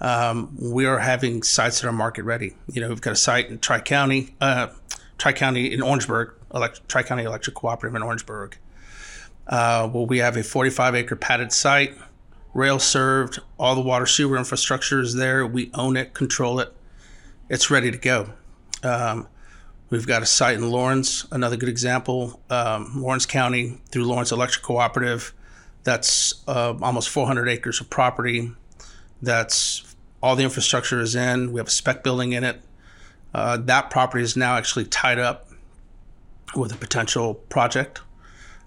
um, 0.00 0.56
we 0.58 0.86
are 0.86 0.98
having 0.98 1.42
sites 1.42 1.80
that 1.80 1.88
are 1.88 1.92
market 1.92 2.24
ready. 2.24 2.56
You 2.72 2.80
know, 2.80 2.88
we've 2.88 3.00
got 3.00 3.12
a 3.12 3.16
site 3.16 3.50
in 3.50 3.58
Tri 3.58 3.80
County, 3.80 4.34
uh, 4.40 4.68
Tri 5.18 5.32
County 5.32 5.72
in 5.72 5.82
Orangeburg, 5.82 6.34
elect- 6.54 6.88
Tri 6.88 7.02
County 7.02 7.24
Electric 7.24 7.54
Cooperative 7.54 7.94
in 7.94 8.02
Orangeburg. 8.02 8.56
Uh, 9.46 9.88
well, 9.92 10.06
we 10.06 10.18
have 10.18 10.36
a 10.36 10.42
45 10.42 10.94
acre 10.94 11.16
padded 11.16 11.52
site, 11.52 11.96
rail 12.54 12.78
served, 12.78 13.40
all 13.58 13.74
the 13.74 13.80
water 13.80 14.06
sewer 14.06 14.36
infrastructure 14.36 15.00
is 15.00 15.14
there. 15.14 15.46
We 15.46 15.70
own 15.74 15.96
it, 15.96 16.14
control 16.14 16.60
it. 16.60 16.72
It's 17.48 17.70
ready 17.70 17.90
to 17.90 17.98
go. 17.98 18.30
Um, 18.82 19.28
we've 19.90 20.06
got 20.06 20.22
a 20.22 20.26
site 20.26 20.56
in 20.56 20.70
Laurens, 20.70 21.26
another 21.30 21.56
good 21.56 21.68
example, 21.68 22.40
um, 22.50 22.92
Laurens 22.96 23.26
County 23.26 23.80
through 23.90 24.04
Laurens 24.04 24.32
Electric 24.32 24.64
Cooperative. 24.64 25.32
That's 25.84 26.42
uh, 26.46 26.74
almost 26.80 27.08
400 27.08 27.48
acres 27.48 27.80
of 27.80 27.90
property. 27.90 28.52
That's 29.20 29.94
all 30.22 30.36
the 30.36 30.44
infrastructure 30.44 31.00
is 31.00 31.14
in. 31.14 31.52
We 31.52 31.58
have 31.60 31.66
a 31.66 31.70
spec 31.70 32.04
building 32.04 32.32
in 32.32 32.44
it. 32.44 32.60
Uh, 33.34 33.56
that 33.56 33.90
property 33.90 34.22
is 34.22 34.36
now 34.36 34.56
actually 34.56 34.84
tied 34.84 35.18
up 35.18 35.48
with 36.54 36.72
a 36.72 36.76
potential 36.76 37.34
project. 37.34 38.00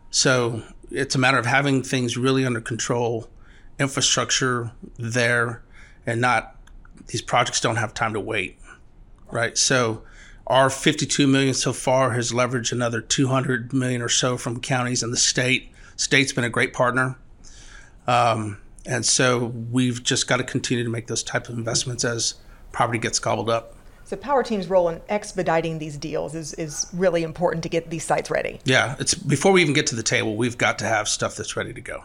So 0.09 0.63
it's 0.91 1.15
a 1.15 1.19
matter 1.19 1.37
of 1.37 1.45
having 1.45 1.83
things 1.83 2.17
really 2.17 2.45
under 2.45 2.61
control, 2.61 3.29
infrastructure 3.79 4.71
there, 4.97 5.63
and 6.05 6.21
not 6.21 6.55
these 7.07 7.21
projects 7.21 7.59
don't 7.59 7.75
have 7.75 7.93
time 7.93 8.13
to 8.13 8.19
wait, 8.19 8.57
right? 9.31 9.57
So 9.57 10.03
our 10.47 10.69
52 10.69 11.27
million 11.27 11.53
so 11.53 11.73
far 11.73 12.11
has 12.11 12.31
leveraged 12.31 12.71
another 12.71 13.01
200 13.01 13.73
million 13.73 14.01
or 14.01 14.09
so 14.09 14.37
from 14.37 14.59
counties 14.59 15.03
and 15.03 15.11
the 15.11 15.17
state. 15.17 15.71
State's 15.95 16.33
been 16.33 16.43
a 16.43 16.49
great 16.49 16.73
partner. 16.73 17.17
Um, 18.07 18.59
and 18.85 19.05
so 19.05 19.45
we've 19.71 20.03
just 20.03 20.27
got 20.27 20.37
to 20.37 20.43
continue 20.43 20.83
to 20.83 20.89
make 20.89 21.07
those 21.07 21.23
type 21.23 21.49
of 21.49 21.57
investments 21.57 22.03
as 22.03 22.35
property 22.71 22.99
gets 22.99 23.17
gobbled 23.17 23.49
up. 23.49 23.75
So 24.03 24.15
Power 24.15 24.43
Team's 24.43 24.67
role 24.67 24.89
in 24.89 25.01
expediting 25.09 25.79
these 25.79 25.97
deals 25.97 26.35
is, 26.35 26.53
is 26.53 26.85
really 26.93 27.23
important 27.23 27.63
to 27.63 27.69
get 27.69 27.89
these 27.89 28.03
sites 28.03 28.29
ready. 28.29 28.59
Yeah, 28.63 28.95
it's 28.99 29.15
before 29.15 29.51
we 29.51 29.63
even 29.63 29.73
get 29.73 29.87
to 29.87 29.95
the 29.95 30.03
table, 30.03 30.35
we've 30.35 30.59
got 30.59 30.77
to 30.79 30.85
have 30.85 31.09
stuff 31.09 31.35
that's 31.35 31.55
ready 31.57 31.73
to 31.73 31.81
go. 31.81 32.03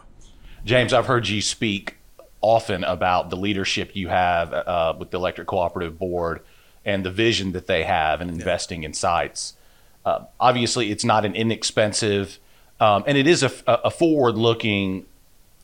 James, 0.63 0.93
I've 0.93 1.07
heard 1.07 1.27
you 1.27 1.41
speak 1.41 1.97
often 2.41 2.83
about 2.83 3.29
the 3.29 3.35
leadership 3.35 3.95
you 3.95 4.07
have 4.07 4.53
uh, 4.53 4.93
with 4.97 5.11
the 5.11 5.17
Electric 5.17 5.47
Cooperative 5.47 5.97
Board 5.97 6.41
and 6.85 7.05
the 7.05 7.11
vision 7.11 7.51
that 7.51 7.67
they 7.67 7.83
have 7.83 8.21
in 8.21 8.29
investing 8.29 8.83
yeah. 8.83 8.87
in 8.87 8.93
sites. 8.93 9.53
Uh, 10.05 10.25
obviously, 10.39 10.91
it's 10.91 11.03
not 11.03 11.25
an 11.25 11.35
inexpensive, 11.35 12.39
um, 12.79 13.03
and 13.05 13.17
it 13.17 13.27
is 13.27 13.43
a, 13.43 13.51
a 13.67 13.91
forward-looking 13.91 15.05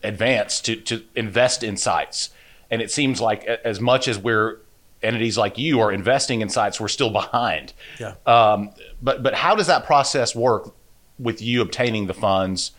advance 0.04 0.62
to 0.62 0.76
to 0.76 1.04
invest 1.16 1.64
in 1.64 1.76
sites. 1.76 2.30
And 2.70 2.82
it 2.82 2.92
seems 2.92 3.20
like 3.20 3.46
as 3.46 3.80
much 3.80 4.08
as 4.08 4.20
we're 4.20 4.60
entities 5.02 5.38
like 5.38 5.58
you 5.58 5.80
are 5.80 5.92
investing 5.92 6.42
in 6.42 6.50
sites, 6.50 6.80
we're 6.80 6.88
still 6.88 7.10
behind. 7.10 7.74
Yeah. 8.00 8.16
Um, 8.26 8.72
but 9.02 9.24
but 9.24 9.34
how 9.34 9.56
does 9.56 9.68
that 9.68 9.86
process 9.86 10.36
work 10.36 10.74
with 11.18 11.42
you 11.42 11.62
obtaining 11.62 12.06
the 12.06 12.14
funds 12.14 12.72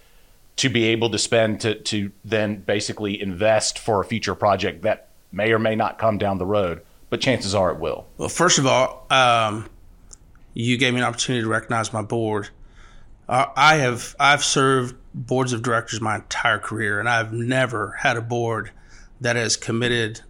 to 0.59 0.69
be 0.69 0.85
able 0.87 1.11
to 1.11 1.19
spend 1.19 1.61
to 1.63 1.75
to 1.77 2.13
then 2.25 2.61
basically 2.61 3.21
invest 3.21 3.79
for 3.79 4.01
a 4.01 4.05
future 4.05 4.35
project 4.35 4.83
that 4.83 5.09
may 5.33 5.53
or 5.53 5.59
may 5.59 5.75
not 5.75 5.99
come 5.99 6.19
down 6.19 6.39
the 6.39 6.47
road, 6.47 6.83
but 7.11 7.21
chances 7.21 7.55
are 7.55 7.71
it 7.71 7.79
will. 7.79 8.07
Well, 8.17 8.29
first 8.29 8.59
of 8.59 8.67
all, 8.67 9.07
um, 9.11 9.69
you 10.55 10.77
gave 10.77 10.95
me 10.95 11.01
an 11.01 11.07
opportunity 11.07 11.43
to 11.43 11.49
recognize 11.49 11.93
my 11.93 12.03
board. 12.03 12.51
Uh, 13.29 13.47
I 13.57 13.77
have 13.77 14.17
I've 14.19 14.45
served 14.45 14.97
boards 15.15 15.53
of 15.53 15.63
directors 15.63 16.01
my 16.01 16.17
entire 16.17 16.59
career, 16.59 16.99
and 16.99 17.09
I've 17.09 17.33
never 17.33 17.93
had 18.01 18.17
a 18.17 18.23
board 18.23 18.71
that 19.21 19.37
has 19.37 19.57
committed 19.57 20.21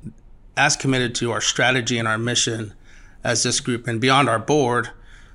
as 0.57 0.77
committed 0.77 1.15
to 1.15 1.31
our 1.31 1.41
strategy 1.41 1.99
and 1.99 2.09
our 2.09 2.19
mission 2.19 2.75
as 3.23 3.45
this 3.45 3.61
group 3.61 3.87
and 3.87 4.01
beyond 4.01 4.29
our 4.29 4.39
board, 4.39 4.91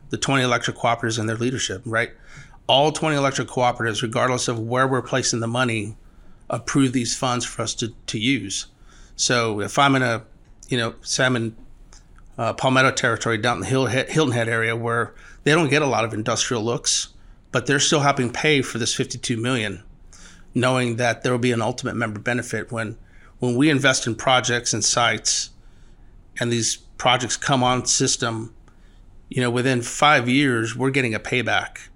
the 0.09 0.17
20 0.17 0.43
electric 0.43 0.77
cooperatives 0.77 1.17
and 1.17 1.29
their 1.29 1.37
leadership, 1.37 1.81
right? 1.85 2.11
All 2.67 2.91
20 2.91 3.15
electric 3.15 3.47
cooperatives, 3.47 4.01
regardless 4.01 4.47
of 4.47 4.59
where 4.59 4.87
we're 4.87 5.01
placing 5.01 5.41
the 5.41 5.47
money, 5.47 5.97
approve 6.49 6.93
these 6.93 7.15
funds 7.15 7.45
for 7.45 7.61
us 7.61 7.73
to, 7.75 7.93
to 8.07 8.19
use. 8.19 8.67
So 9.15 9.59
if 9.61 9.77
I'm 9.77 9.95
in 9.95 10.01
a, 10.01 10.23
you 10.69 10.77
know, 10.77 10.95
say 11.01 11.25
I'm 11.25 11.35
in 11.35 11.55
uh, 12.37 12.53
Palmetto 12.53 12.91
territory 12.91 13.37
down 13.37 13.57
in 13.57 13.61
the 13.61 13.67
Hill, 13.67 13.85
Hilton 13.87 14.33
Head 14.33 14.47
area 14.47 14.75
where 14.75 15.13
they 15.43 15.51
don't 15.51 15.69
get 15.69 15.81
a 15.81 15.87
lot 15.87 16.05
of 16.05 16.13
industrial 16.13 16.63
looks, 16.63 17.09
but 17.51 17.65
they're 17.65 17.79
still 17.79 17.99
helping 17.99 18.31
pay 18.31 18.61
for 18.61 18.77
this 18.77 18.95
52 18.95 19.37
million, 19.37 19.83
knowing 20.53 20.95
that 20.95 21.21
there 21.21 21.31
will 21.31 21.39
be 21.39 21.51
an 21.51 21.61
ultimate 21.61 21.95
member 21.95 22.19
benefit 22.19 22.71
when 22.71 22.97
when 23.39 23.57
we 23.57 23.69
invest 23.69 24.07
in 24.07 24.15
projects 24.15 24.73
and 24.73 24.85
sites 24.85 25.49
and 26.39 26.49
these 26.49 26.77
projects 26.97 27.35
come 27.35 27.61
on 27.61 27.85
system, 27.85 28.55
you 29.27 29.41
know, 29.41 29.49
within 29.49 29.81
five 29.81 30.29
years, 30.29 30.77
we're 30.77 30.91
getting 30.91 31.13
a 31.13 31.19
payback. 31.19 31.89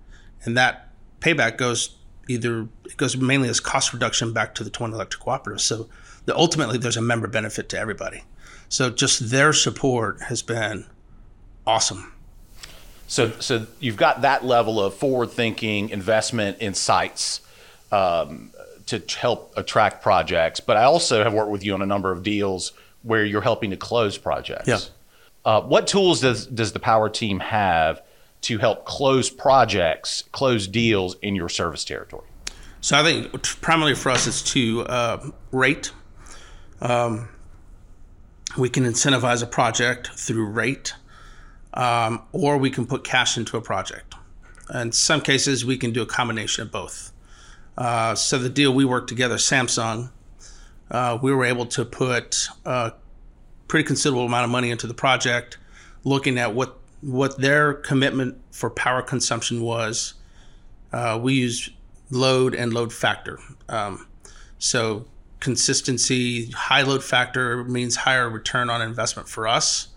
And 0.43 0.57
that 0.57 0.89
payback 1.19 1.57
goes 1.57 1.95
either, 2.27 2.67
it 2.85 2.97
goes 2.97 3.17
mainly 3.17 3.49
as 3.49 3.59
cost 3.59 3.93
reduction 3.93 4.33
back 4.33 4.55
to 4.55 4.63
the 4.63 4.69
20 4.69 4.93
electric 4.93 5.23
Cooperative. 5.23 5.61
So 5.61 5.87
the, 6.25 6.35
ultimately, 6.35 6.77
there's 6.77 6.97
a 6.97 7.01
member 7.01 7.27
benefit 7.27 7.69
to 7.69 7.79
everybody. 7.79 8.23
So 8.69 8.89
just 8.89 9.29
their 9.29 9.53
support 9.53 10.21
has 10.23 10.41
been 10.41 10.85
awesome. 11.65 12.13
So, 13.07 13.31
so 13.39 13.67
you've 13.79 13.95
got 13.95 14.21
that 14.21 14.43
level 14.43 14.83
of 14.83 14.93
forward-thinking 14.95 15.89
investment 15.89 16.59
in 16.59 16.73
sites. 16.73 17.41
Um, 17.89 18.51
to 18.87 19.03
help 19.19 19.53
attract 19.57 20.01
projects, 20.01 20.59
but 20.59 20.77
I 20.77 20.83
also 20.83 21.23
have 21.23 21.33
worked 21.33 21.51
with 21.51 21.63
you 21.63 21.73
on 21.73 21.81
a 21.81 21.85
number 21.85 22.11
of 22.11 22.23
deals 22.23 22.71
where 23.03 23.23
you're 23.23 23.41
helping 23.41 23.69
to 23.71 23.77
close 23.77 24.17
projects. 24.17 24.67
Yeah. 24.67 24.79
Uh, 25.45 25.61
what 25.61 25.87
tools 25.87 26.21
does 26.21 26.45
does 26.47 26.73
the 26.73 26.79
Power 26.79 27.09
team 27.09 27.39
have 27.39 28.01
to 28.41 28.57
help 28.57 28.85
close 28.85 29.29
projects, 29.29 30.23
close 30.31 30.67
deals 30.67 31.15
in 31.21 31.35
your 31.35 31.49
service 31.49 31.83
territory? 31.83 32.27
So 32.81 32.97
I 32.97 33.03
think 33.03 33.41
primarily 33.61 33.95
for 33.95 34.09
us 34.09 34.27
is 34.27 34.41
to 34.43 34.83
uh, 34.83 35.29
rate. 35.51 35.91
Um, 36.81 37.29
we 38.57 38.69
can 38.69 38.83
incentivize 38.83 39.43
a 39.43 39.47
project 39.47 40.07
through 40.07 40.45
rate, 40.45 40.93
um, 41.73 42.23
or 42.31 42.57
we 42.57 42.69
can 42.69 42.85
put 42.85 43.03
cash 43.03 43.37
into 43.37 43.57
a 43.57 43.61
project. 43.61 44.15
In 44.73 44.91
some 44.91 45.21
cases, 45.21 45.65
we 45.65 45.77
can 45.77 45.91
do 45.91 46.01
a 46.01 46.05
combination 46.05 46.63
of 46.63 46.71
both. 46.71 47.11
Uh, 47.77 48.15
so 48.15 48.37
the 48.37 48.49
deal 48.49 48.73
we 48.73 48.85
worked 48.85 49.07
together, 49.09 49.35
Samsung, 49.35 50.09
uh, 50.89 51.17
we 51.21 51.33
were 51.33 51.45
able 51.45 51.65
to 51.67 51.85
put 51.85 52.47
a 52.65 52.93
pretty 53.67 53.85
considerable 53.85 54.25
amount 54.25 54.45
of 54.45 54.49
money 54.49 54.71
into 54.71 54.87
the 54.87 54.93
project, 54.93 55.57
looking 56.03 56.37
at 56.37 56.53
what 56.53 56.77
what 57.01 57.39
their 57.39 57.73
commitment 57.73 58.37
for 58.51 58.69
power 58.69 59.01
consumption 59.01 59.61
was. 59.61 60.15
Uh, 60.91 61.19
we 61.21 61.33
used 61.33 61.71
load 62.09 62.55
and 62.55 62.73
load 62.73 62.93
factor. 62.93 63.39
Um, 63.69 64.07
so 64.57 65.05
consistency, 65.39 66.49
high 66.51 66.81
load 66.81 67.03
factor 67.03 67.63
means 67.63 67.97
higher 67.97 68.29
return 68.29 68.69
on 68.69 68.81
investment 68.81 69.27
for 69.29 69.47
us. 69.47 69.89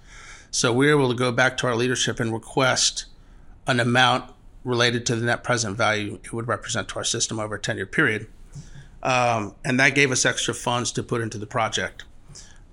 So 0.50 0.73
we 0.73 0.87
were 0.87 0.99
able 1.00 1.11
to 1.11 1.16
go 1.16 1.33
back 1.33 1.57
to 1.59 1.66
our 1.66 1.76
leadership 1.76 2.21
and 2.21 2.33
request 2.33 3.07
an 3.66 3.80
amount 3.80 4.33
related 4.64 5.07
to 5.07 5.16
the 5.16 5.25
net 5.25 5.42
present 5.42 5.76
value 5.76 6.19
it 6.23 6.33
would 6.33 6.49
represent 6.49 6.88
to 6.88 6.97
our 6.97 7.04
system 7.04 7.38
over 7.38 7.54
a 7.54 7.61
10 7.61 7.76
year 7.76 7.87
period. 7.87 8.26
Um, 9.02 9.54
and 9.64 9.80
that 9.80 9.95
gave 9.95 10.11
us 10.11 10.26
extra 10.26 10.52
funds 10.52 10.92
to 10.92 11.02
put 11.02 11.23
into 11.23 11.38
the 11.38 11.47
project 11.47 12.04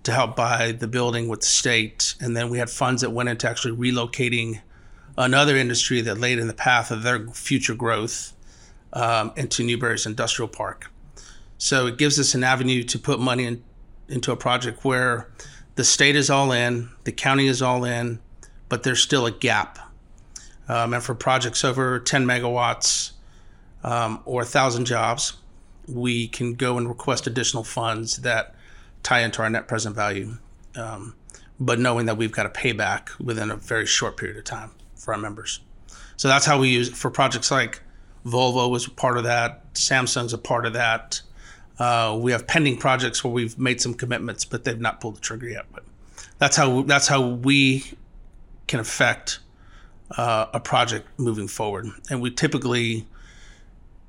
to 0.08 0.14
help 0.14 0.36
buy 0.36 0.72
the 0.72 0.88
building 0.88 1.28
with 1.28 1.42
the 1.42 1.46
state. 1.46 2.16
And 2.20 2.36
then 2.36 2.50
we 2.50 2.58
had 2.58 2.70
funds 2.70 3.02
that 3.02 3.12
went 3.12 3.30
into 3.30 3.50
actually 3.50 3.76
relocating 3.76 4.62
another 5.18 5.56
industry 5.56 6.02
that 6.02 6.18
laid 6.18 6.40
in 6.40 6.48
the 6.48 6.54
path 6.54 6.92
of 6.92 7.04
their 7.04 7.28
future 7.28 7.76
growth 7.76 8.34
um, 8.94 9.34
into 9.36 9.64
Newberry's 9.64 10.06
industrial 10.06 10.48
park. 10.48 10.92
So 11.58 11.88
it 11.88 11.98
gives 11.98 12.20
us 12.20 12.34
an 12.36 12.44
avenue 12.44 12.84
to 12.84 12.98
put 12.98 13.20
money 13.20 13.46
in, 13.46 13.64
into 14.08 14.32
a 14.32 14.38
project 14.38 14.86
where 14.86 15.30
the 15.76 15.84
state 15.84 16.16
is 16.16 16.30
all 16.30 16.52
in, 16.52 16.90
the 17.04 17.12
county 17.12 17.48
is 17.48 17.62
all 17.62 17.84
in, 17.84 18.20
but 18.70 18.84
there's 18.84 19.02
still 19.02 19.26
a 19.26 19.32
gap 19.32 19.80
um, 20.70 20.94
and 20.94 21.04
for 21.04 21.16
projects 21.16 21.64
over 21.64 22.00
10 22.00 22.26
megawatts 22.26 23.12
um, 23.84 24.22
or 24.26 24.42
1,000 24.42 24.86
jobs, 24.86 25.34
we 25.88 26.28
can 26.28 26.54
go 26.54 26.78
and 26.78 26.88
request 26.88 27.28
additional 27.28 27.64
funds 27.64 28.18
that 28.18 28.54
tie 29.04 29.22
into 29.22 29.42
our 29.42 29.50
net 29.50 29.68
present 29.68 29.96
value, 29.96 30.38
um, 30.76 31.16
but 31.60 31.80
knowing 31.80 32.06
that 32.06 32.18
we've 32.18 32.32
got 32.32 32.46
a 32.46 32.50
payback 32.50 33.18
within 33.20 33.52
a 33.52 33.56
very 33.56 33.86
short 33.86 34.18
period 34.18 34.38
of 34.38 34.44
time 34.44 34.72
for 34.96 35.14
our 35.14 35.20
members. 35.20 35.60
So 36.18 36.28
that's 36.28 36.46
how 36.46 36.60
we 36.60 36.70
use 36.70 36.90
for 36.90 37.10
projects 37.10 37.52
like 37.52 37.82
Volvo 38.26 38.70
was 38.70 38.88
part 38.88 39.18
of 39.18 39.24
that. 39.24 39.74
Samsung's 39.74 40.34
a 40.34 40.38
part 40.38 40.66
of 40.66 40.74
that. 40.74 41.22
Uh, 41.80 42.18
we 42.20 42.32
have 42.32 42.48
pending 42.48 42.78
projects 42.78 43.24
where 43.24 43.32
we've 43.32 43.58
made 43.58 43.80
some 43.80 43.94
commitments, 43.94 44.44
but 44.46 44.64
they've 44.64 44.80
not 44.80 45.00
pulled 45.00 45.16
the 45.16 45.22
trigger 45.22 45.48
yet. 45.48 45.66
But 45.72 45.84
that's 46.40 46.58
how 46.58 46.82
that's 46.84 47.08
how 47.08 47.22
we 47.26 47.84
can 48.68 48.80
affect 48.80 49.40
uh, 50.12 50.48
a 50.54 50.60
project 50.60 51.08
moving 51.18 51.48
forward. 51.48 51.88
And 52.10 52.22
we 52.22 52.32
typically 52.32 53.08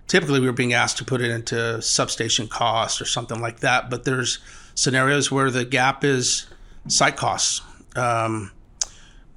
typically 0.07 0.41
we 0.41 0.49
are 0.49 0.53
being 0.53 0.73
asked 0.73 0.99
to 0.99 1.05
put 1.05 1.21
it 1.21 1.31
into 1.31 1.81
substation 1.83 2.49
cost 2.49 3.01
or 3.01 3.05
something 3.05 3.41
like 3.41 3.61
that. 3.61 3.91
But 3.91 4.05
there's 4.05 4.39
scenarios 4.79 5.29
where 5.29 5.51
the 5.51 5.65
gap 5.65 6.05
is 6.05 6.47
site 6.87 7.17
costs. 7.17 7.63
Um, 7.97 8.53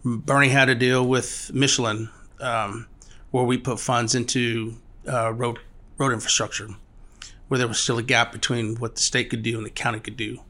Bernie 0.05 0.49
had 0.49 0.69
a 0.69 0.75
deal 0.75 1.03
with 1.03 1.49
Michelin 1.51 2.09
um, 2.39 2.87
where 3.31 3.43
we 3.43 3.57
put 3.57 3.79
funds 3.79 4.13
into 4.13 4.75
uh, 5.11 5.33
road 5.33 5.57
road 5.97 6.13
infrastructure, 6.13 6.69
where 7.47 7.57
there 7.57 7.67
was 7.67 7.79
still 7.79 7.97
a 7.97 8.03
gap 8.03 8.31
between 8.31 8.75
what 8.75 8.95
the 8.95 9.01
state 9.01 9.31
could 9.31 9.41
do 9.41 9.57
and 9.57 9.65
the 9.65 9.71
county 9.71 9.99
could 9.99 10.15
do. 10.15 10.41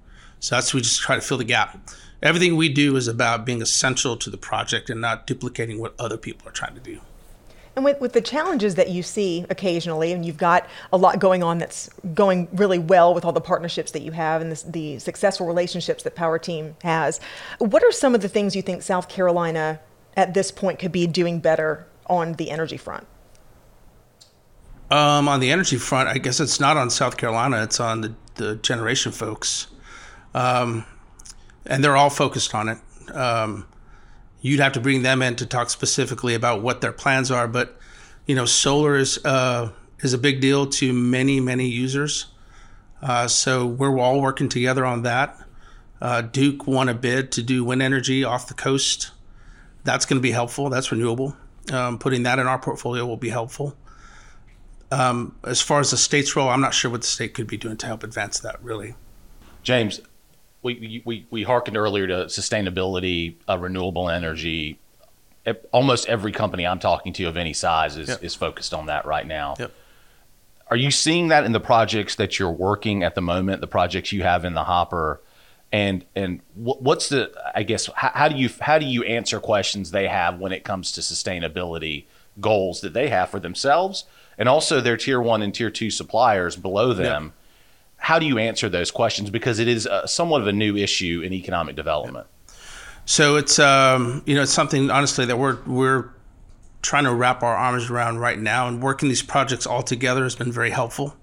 So 0.42 0.56
that's 0.56 0.74
we 0.74 0.82
just 0.82 1.00
try 1.00 1.16
to 1.16 1.22
fill 1.22 1.38
the 1.38 1.46
gap. 1.46 1.90
Everything 2.22 2.58
we 2.58 2.68
do 2.68 2.98
is 2.98 3.08
about 3.08 3.46
being 3.46 3.62
essential 3.62 4.18
to 4.18 4.30
the 4.30 4.38
project 4.38 4.90
and 4.90 5.00
not 5.00 5.26
duplicating 5.26 5.80
what 5.80 5.96
other 6.00 6.18
people 6.18 6.50
are 6.50 6.52
trying 6.52 6.76
to 6.76 6.82
do. 6.82 7.00
And 7.76 7.86
with, 7.86 8.02
with 8.02 8.14
the 8.14 8.22
challenges 8.22 8.76
that 8.76 8.90
you 8.90 9.02
see 9.02 9.46
occasionally, 9.50 10.12
and 10.12 10.26
you've 10.26 10.38
got 10.38 10.68
a 10.92 10.98
lot 10.98 11.20
going 11.20 11.42
on 11.42 11.58
that's 11.58 11.90
going 12.14 12.50
really 12.52 12.80
well 12.80 13.14
with 13.14 13.24
all 13.24 13.32
the 13.32 13.40
partnerships 13.42 13.92
that 13.92 14.02
you 14.02 14.12
have 14.12 14.42
and 14.42 14.52
the, 14.52 14.72
the 14.72 15.00
successful 15.00 15.48
relationships 15.48 16.04
that 16.04 16.16
Power 16.16 16.38
Team 16.38 16.76
has, 16.84 17.22
what 17.60 17.84
are 17.84 17.92
some 17.92 18.14
of 18.14 18.22
the 18.22 18.28
things 18.28 18.56
you 18.56 18.62
think 18.62 18.82
South 18.82 19.08
Carolina 19.08 19.80
at 20.18 20.34
this 20.34 20.52
point 20.52 20.80
could 20.80 20.92
be 20.92 21.08
doing 21.08 21.40
better 21.40 21.88
on 22.08 22.34
the 22.34 22.52
energy 22.52 22.78
front? 22.78 23.08
Um, 24.90 25.30
on 25.30 25.40
the 25.40 25.52
energy 25.52 25.78
front, 25.78 26.10
I 26.10 26.18
guess 26.18 26.42
it's 26.42 26.60
not 26.60 26.76
on 26.76 26.90
South 26.90 27.16
Carolina, 27.16 27.64
it's 27.64 27.80
on 27.80 28.02
the, 28.02 28.14
the 28.36 28.56
generation 28.58 29.14
folks. 29.14 29.68
Um, 30.34 30.86
and 31.66 31.82
they're 31.82 31.96
all 31.96 32.10
focused 32.10 32.54
on 32.54 32.68
it. 32.68 32.78
Um, 33.16 33.66
you'd 34.42 34.60
have 34.60 34.74
to 34.74 34.82
bring 34.82 35.04
them 35.04 35.22
in 35.22 35.36
to 35.38 35.46
talk 35.46 35.70
specifically 35.70 36.34
about 36.34 36.62
what 36.62 36.82
their 36.82 36.92
plans 36.92 37.32
are. 37.32 37.48
But 37.48 37.78
you 38.26 38.36
know, 38.36 38.46
solar 38.46 38.98
is 38.98 39.24
uh, 39.24 39.72
is 40.00 40.14
a 40.14 40.18
big 40.18 40.42
deal 40.42 40.68
to 40.68 40.94
many 40.94 41.40
many 41.40 41.68
users. 41.68 42.28
Uh, 43.02 43.28
so 43.28 43.66
we're 43.66 43.98
all 44.00 44.22
working 44.22 44.50
together 44.50 44.86
on 44.86 45.04
that. 45.04 45.38
Uh, 46.02 46.22
Duke 46.22 46.68
won 46.68 46.90
a 46.90 46.94
bid 46.94 47.32
to 47.34 47.44
do 47.44 47.64
wind 47.64 47.82
energy 47.82 48.24
off 48.24 48.48
the 48.48 48.54
coast. 48.54 49.12
That's 49.84 50.06
going 50.06 50.18
to 50.18 50.22
be 50.22 50.32
helpful. 50.32 50.70
That's 50.70 50.92
renewable. 50.92 51.36
Um, 51.72 52.00
putting 52.00 52.24
that 52.24 52.40
in 52.40 52.48
our 52.48 52.60
portfolio 52.60 53.06
will 53.06 53.18
be 53.18 53.30
helpful. 53.30 53.76
Um, 54.92 55.36
as 55.44 55.62
far 55.62 55.80
as 55.80 55.92
the 55.92 55.98
state's 55.98 56.36
role, 56.36 56.50
I'm 56.50 56.62
not 56.62 56.74
sure 56.74 56.92
what 56.92 57.02
the 57.02 57.08
state 57.08 57.34
could 57.34 57.48
be 57.48 57.58
doing 57.58 57.78
to 57.78 57.86
help 57.86 58.04
advance 58.04 58.40
that. 58.40 58.62
Really, 58.64 58.96
James, 59.64 60.02
we 60.64 61.02
we 61.06 61.26
we 61.30 61.44
hearkened 61.44 61.78
earlier 61.78 62.08
to 62.08 62.14
sustainability, 62.26 63.36
uh, 63.50 63.58
renewable 63.58 64.10
energy. 64.10 64.80
Almost 65.72 66.08
every 66.08 66.32
company 66.32 66.68
I'm 66.68 66.80
talking 66.80 67.14
to 67.14 67.24
of 67.26 67.36
any 67.36 67.54
size 67.54 67.98
is, 67.98 68.10
yep. 68.10 68.24
is 68.24 68.36
focused 68.36 68.76
on 68.76 68.86
that 68.86 69.06
right 69.06 69.26
now. 69.26 69.56
Yep. 69.58 69.72
Are 70.68 70.78
you 70.78 70.92
seeing 70.92 71.30
that 71.30 71.46
in 71.46 71.52
the 71.52 71.60
projects 71.60 72.16
that 72.16 72.38
you're 72.38 72.52
working 72.52 73.04
at 73.04 73.16
the 73.16 73.22
moment, 73.22 73.60
the 73.60 73.68
projects 73.68 74.12
you 74.12 74.22
have 74.22 74.46
in 74.46 74.54
the 74.54 74.66
hopper? 74.66 75.20
And 75.72 76.06
and 76.16 76.42
what's 76.54 77.10
the 77.10 77.32
I 77.56 77.64
guess 77.64 77.90
how, 77.96 78.12
how 78.14 78.28
do 78.28 78.36
you 78.36 78.50
how 78.60 78.78
do 78.78 78.86
you 78.86 79.04
answer 79.04 79.40
questions 79.40 79.92
they 79.92 80.08
have 80.08 80.40
when 80.40 80.52
it 80.52 80.64
comes 80.64 80.92
to 80.94 81.02
sustainability 81.02 82.06
goals 82.40 82.82
that 82.82 82.94
they 82.94 83.10
have 83.10 83.30
for 83.30 83.40
themselves 83.40 84.06
and 84.38 84.48
also 84.48 84.80
their 84.80 84.98
tier 84.98 85.22
one 85.22 85.42
and 85.42 85.54
tier 85.54 85.72
two 85.72 85.90
suppliers 85.90 86.56
below 86.56 86.94
them? 86.94 87.24
Yep 87.24 87.34
how 88.02 88.18
do 88.18 88.26
you 88.26 88.40
answer 88.40 88.68
those 88.68 88.90
questions? 88.90 89.30
Because 89.30 89.60
it 89.60 89.68
is 89.68 89.86
uh, 89.86 90.08
somewhat 90.08 90.42
of 90.42 90.48
a 90.48 90.52
new 90.52 90.76
issue 90.76 91.22
in 91.24 91.34
economic 91.34 91.76
development. 91.76 92.26
So 93.06 93.36
it's 93.36 93.60
um, 93.60 94.24
you 94.26 94.34
know 94.34 94.42
it's 94.42 94.52
something 94.52 94.90
honestly 94.90 95.26
that 95.26 95.38
we're 95.38 95.60
we're 95.68 96.10
trying 96.82 97.04
to 97.04 97.14
wrap 97.14 97.44
our 97.44 97.56
arms 97.56 97.92
around 97.92 98.18
right 98.18 98.40
now, 98.40 98.68
and 98.68 98.82
working 98.82 99.08
these 99.08 99.22
projects 99.22 99.68
all 99.68 99.84
together 99.84 100.24
has 100.24 100.36
been 100.36 100.52
very 100.52 100.72
helpful. 100.72 101.16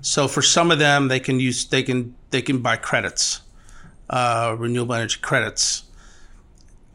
So 0.00 0.26
for 0.26 0.42
some 0.42 0.72
of 0.72 0.80
them, 0.80 1.06
they 1.06 1.20
can 1.20 1.38
use 1.38 1.64
they 1.66 1.84
can 1.84 2.16
they 2.30 2.42
can 2.42 2.62
buy 2.62 2.76
credits, 2.76 3.40
uh, 4.10 4.56
renewable 4.58 4.96
energy 4.96 5.20
credits. 5.20 5.84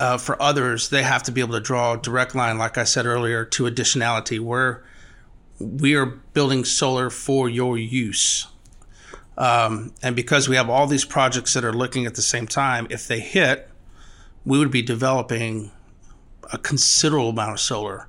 Uh, 0.02 0.18
for 0.18 0.42
others, 0.42 0.90
they 0.90 1.02
have 1.02 1.24
to 1.24 1.32
be 1.32 1.40
able 1.40 1.54
to 1.54 1.62
draw 1.62 1.94
a 1.94 1.98
direct 1.98 2.36
line, 2.36 2.58
like 2.58 2.78
I 2.78 2.84
said 2.84 3.06
earlier, 3.06 3.46
to 3.46 3.64
additionality, 3.64 4.38
where 4.38 4.84
we 5.60 5.96
are 5.96 6.08
building 6.08 6.66
solar 6.66 7.10
for 7.10 7.48
your 7.48 7.78
use. 7.78 8.48
Um, 9.38 9.94
and 10.04 10.16
because 10.16 10.48
we 10.48 10.56
have 10.56 10.70
all 10.70 10.88
these 10.88 11.06
projects 11.06 11.54
that 11.54 11.66
are 11.66 11.74
looking 11.74 12.06
at 12.06 12.16
the 12.16 12.22
same 12.22 12.48
time, 12.48 12.88
if 12.90 13.08
they 13.08 13.20
hit, 13.20 13.70
we 14.46 14.60
would 14.60 14.72
be 14.72 14.82
developing 14.82 15.72
a 16.52 16.58
considerable 16.58 17.30
amount 17.30 17.54
of 17.54 17.60
solar 17.60 18.08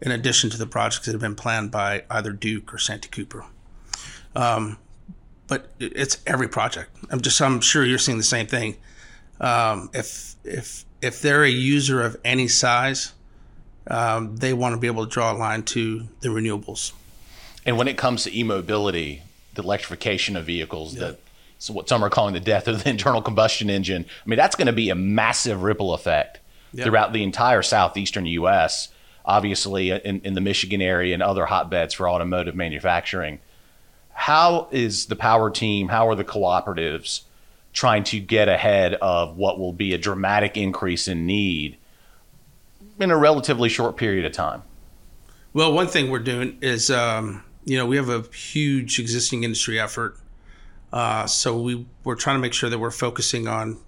in 0.00 0.10
addition 0.10 0.50
to 0.50 0.58
the 0.58 0.66
projects 0.66 1.06
that 1.06 1.12
have 1.12 1.20
been 1.20 1.34
planned 1.34 1.70
by 1.70 2.04
either 2.10 2.32
Duke 2.32 2.74
or 2.74 2.78
Santee 2.78 3.08
Cooper. 3.08 3.44
Um, 4.34 4.78
but 5.46 5.70
it's 5.78 6.18
every 6.26 6.48
project. 6.48 6.90
I'm 7.10 7.20
just 7.20 7.40
I'm 7.40 7.60
sure 7.60 7.84
you're 7.84 7.98
seeing 7.98 8.18
the 8.18 8.24
same 8.24 8.46
thing. 8.46 8.76
Um, 9.40 9.90
if 9.92 10.36
if 10.44 10.84
if 11.00 11.20
they're 11.20 11.44
a 11.44 11.50
user 11.50 12.02
of 12.02 12.16
any 12.24 12.48
size, 12.48 13.12
um, 13.88 14.36
they 14.36 14.52
want 14.52 14.74
to 14.74 14.78
be 14.78 14.86
able 14.86 15.04
to 15.04 15.10
draw 15.10 15.32
a 15.32 15.36
line 15.36 15.62
to 15.64 16.08
the 16.20 16.28
renewables. 16.28 16.92
And 17.66 17.76
when 17.76 17.88
it 17.88 17.96
comes 17.96 18.24
to 18.24 18.36
e-mobility, 18.36 19.22
the 19.54 19.62
electrification 19.62 20.36
of 20.36 20.44
vehicles, 20.44 20.94
yeah. 20.94 21.00
the 21.00 21.18
so 21.58 21.72
what 21.72 21.88
some 21.88 22.02
are 22.02 22.10
calling 22.10 22.34
the 22.34 22.40
death 22.40 22.66
of 22.66 22.82
the 22.82 22.90
internal 22.90 23.22
combustion 23.22 23.70
engine. 23.70 24.04
I 24.04 24.28
mean, 24.28 24.36
that's 24.36 24.56
going 24.56 24.66
to 24.66 24.72
be 24.72 24.90
a 24.90 24.96
massive 24.96 25.62
ripple 25.62 25.94
effect 25.94 26.40
yeah. 26.72 26.84
throughout 26.84 27.12
the 27.12 27.22
entire 27.22 27.62
southeastern 27.62 28.26
U.S. 28.26 28.88
Obviously, 29.24 29.92
uh, 29.92 29.98
in, 29.98 30.20
in 30.22 30.34
the 30.34 30.40
Michigan 30.40 30.82
area 30.82 31.14
and 31.14 31.22
other 31.22 31.46
hotbeds 31.46 31.94
for 31.94 32.08
automotive 32.08 32.56
manufacturing. 32.56 33.38
How 34.12 34.68
is 34.72 35.06
the 35.06 35.16
power 35.16 35.50
team? 35.50 35.88
How 35.88 36.08
are 36.08 36.16
the 36.16 36.24
cooperatives 36.24 37.22
trying 37.72 38.04
to 38.04 38.20
get 38.20 38.48
ahead 38.48 38.94
of 38.94 39.36
what 39.36 39.58
will 39.58 39.72
be 39.72 39.94
a 39.94 39.98
dramatic 39.98 40.56
increase 40.56 41.08
in 41.08 41.26
need 41.26 41.78
in 42.98 43.10
a 43.10 43.16
relatively 43.16 43.68
short 43.68 43.96
period 43.96 44.24
of 44.24 44.32
time? 44.32 44.62
Well, 45.54 45.72
one 45.72 45.86
thing 45.86 46.10
we're 46.10 46.18
doing 46.18 46.58
is 46.60 46.90
um, 46.90 47.44
you 47.64 47.76
know, 47.76 47.86
we 47.86 47.96
have 47.96 48.08
a 48.08 48.22
huge 48.34 48.98
existing 48.98 49.44
industry 49.44 49.78
effort. 49.78 50.18
Uh, 50.92 51.26
so 51.26 51.58
we, 51.60 51.86
we're 52.04 52.16
trying 52.16 52.36
to 52.36 52.40
make 52.40 52.52
sure 52.52 52.68
that 52.68 52.78
we're 52.78 52.90
focusing 52.90 53.48
on 53.48 53.78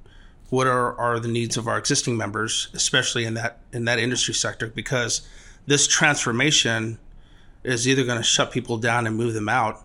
what 0.51 0.67
are, 0.67 0.97
are 0.99 1.19
the 1.19 1.29
needs 1.29 1.57
of 1.57 1.67
our 1.67 1.77
existing 1.77 2.17
members, 2.17 2.69
especially 2.75 3.25
in 3.25 3.35
that 3.35 3.59
in 3.73 3.85
that 3.87 3.99
industry 3.99 4.35
sector, 4.35 4.69
because 4.69 5.27
this 5.67 5.87
transformation 5.87 6.99
is 7.65 7.89
either 7.89 8.05
going 8.05 8.19
to 8.19 8.25
shut 8.25 8.53
people 8.53 8.77
down 8.77 9.07
and 9.07 9.17
move 9.17 9.35
them 9.35 9.49
out, 9.49 9.85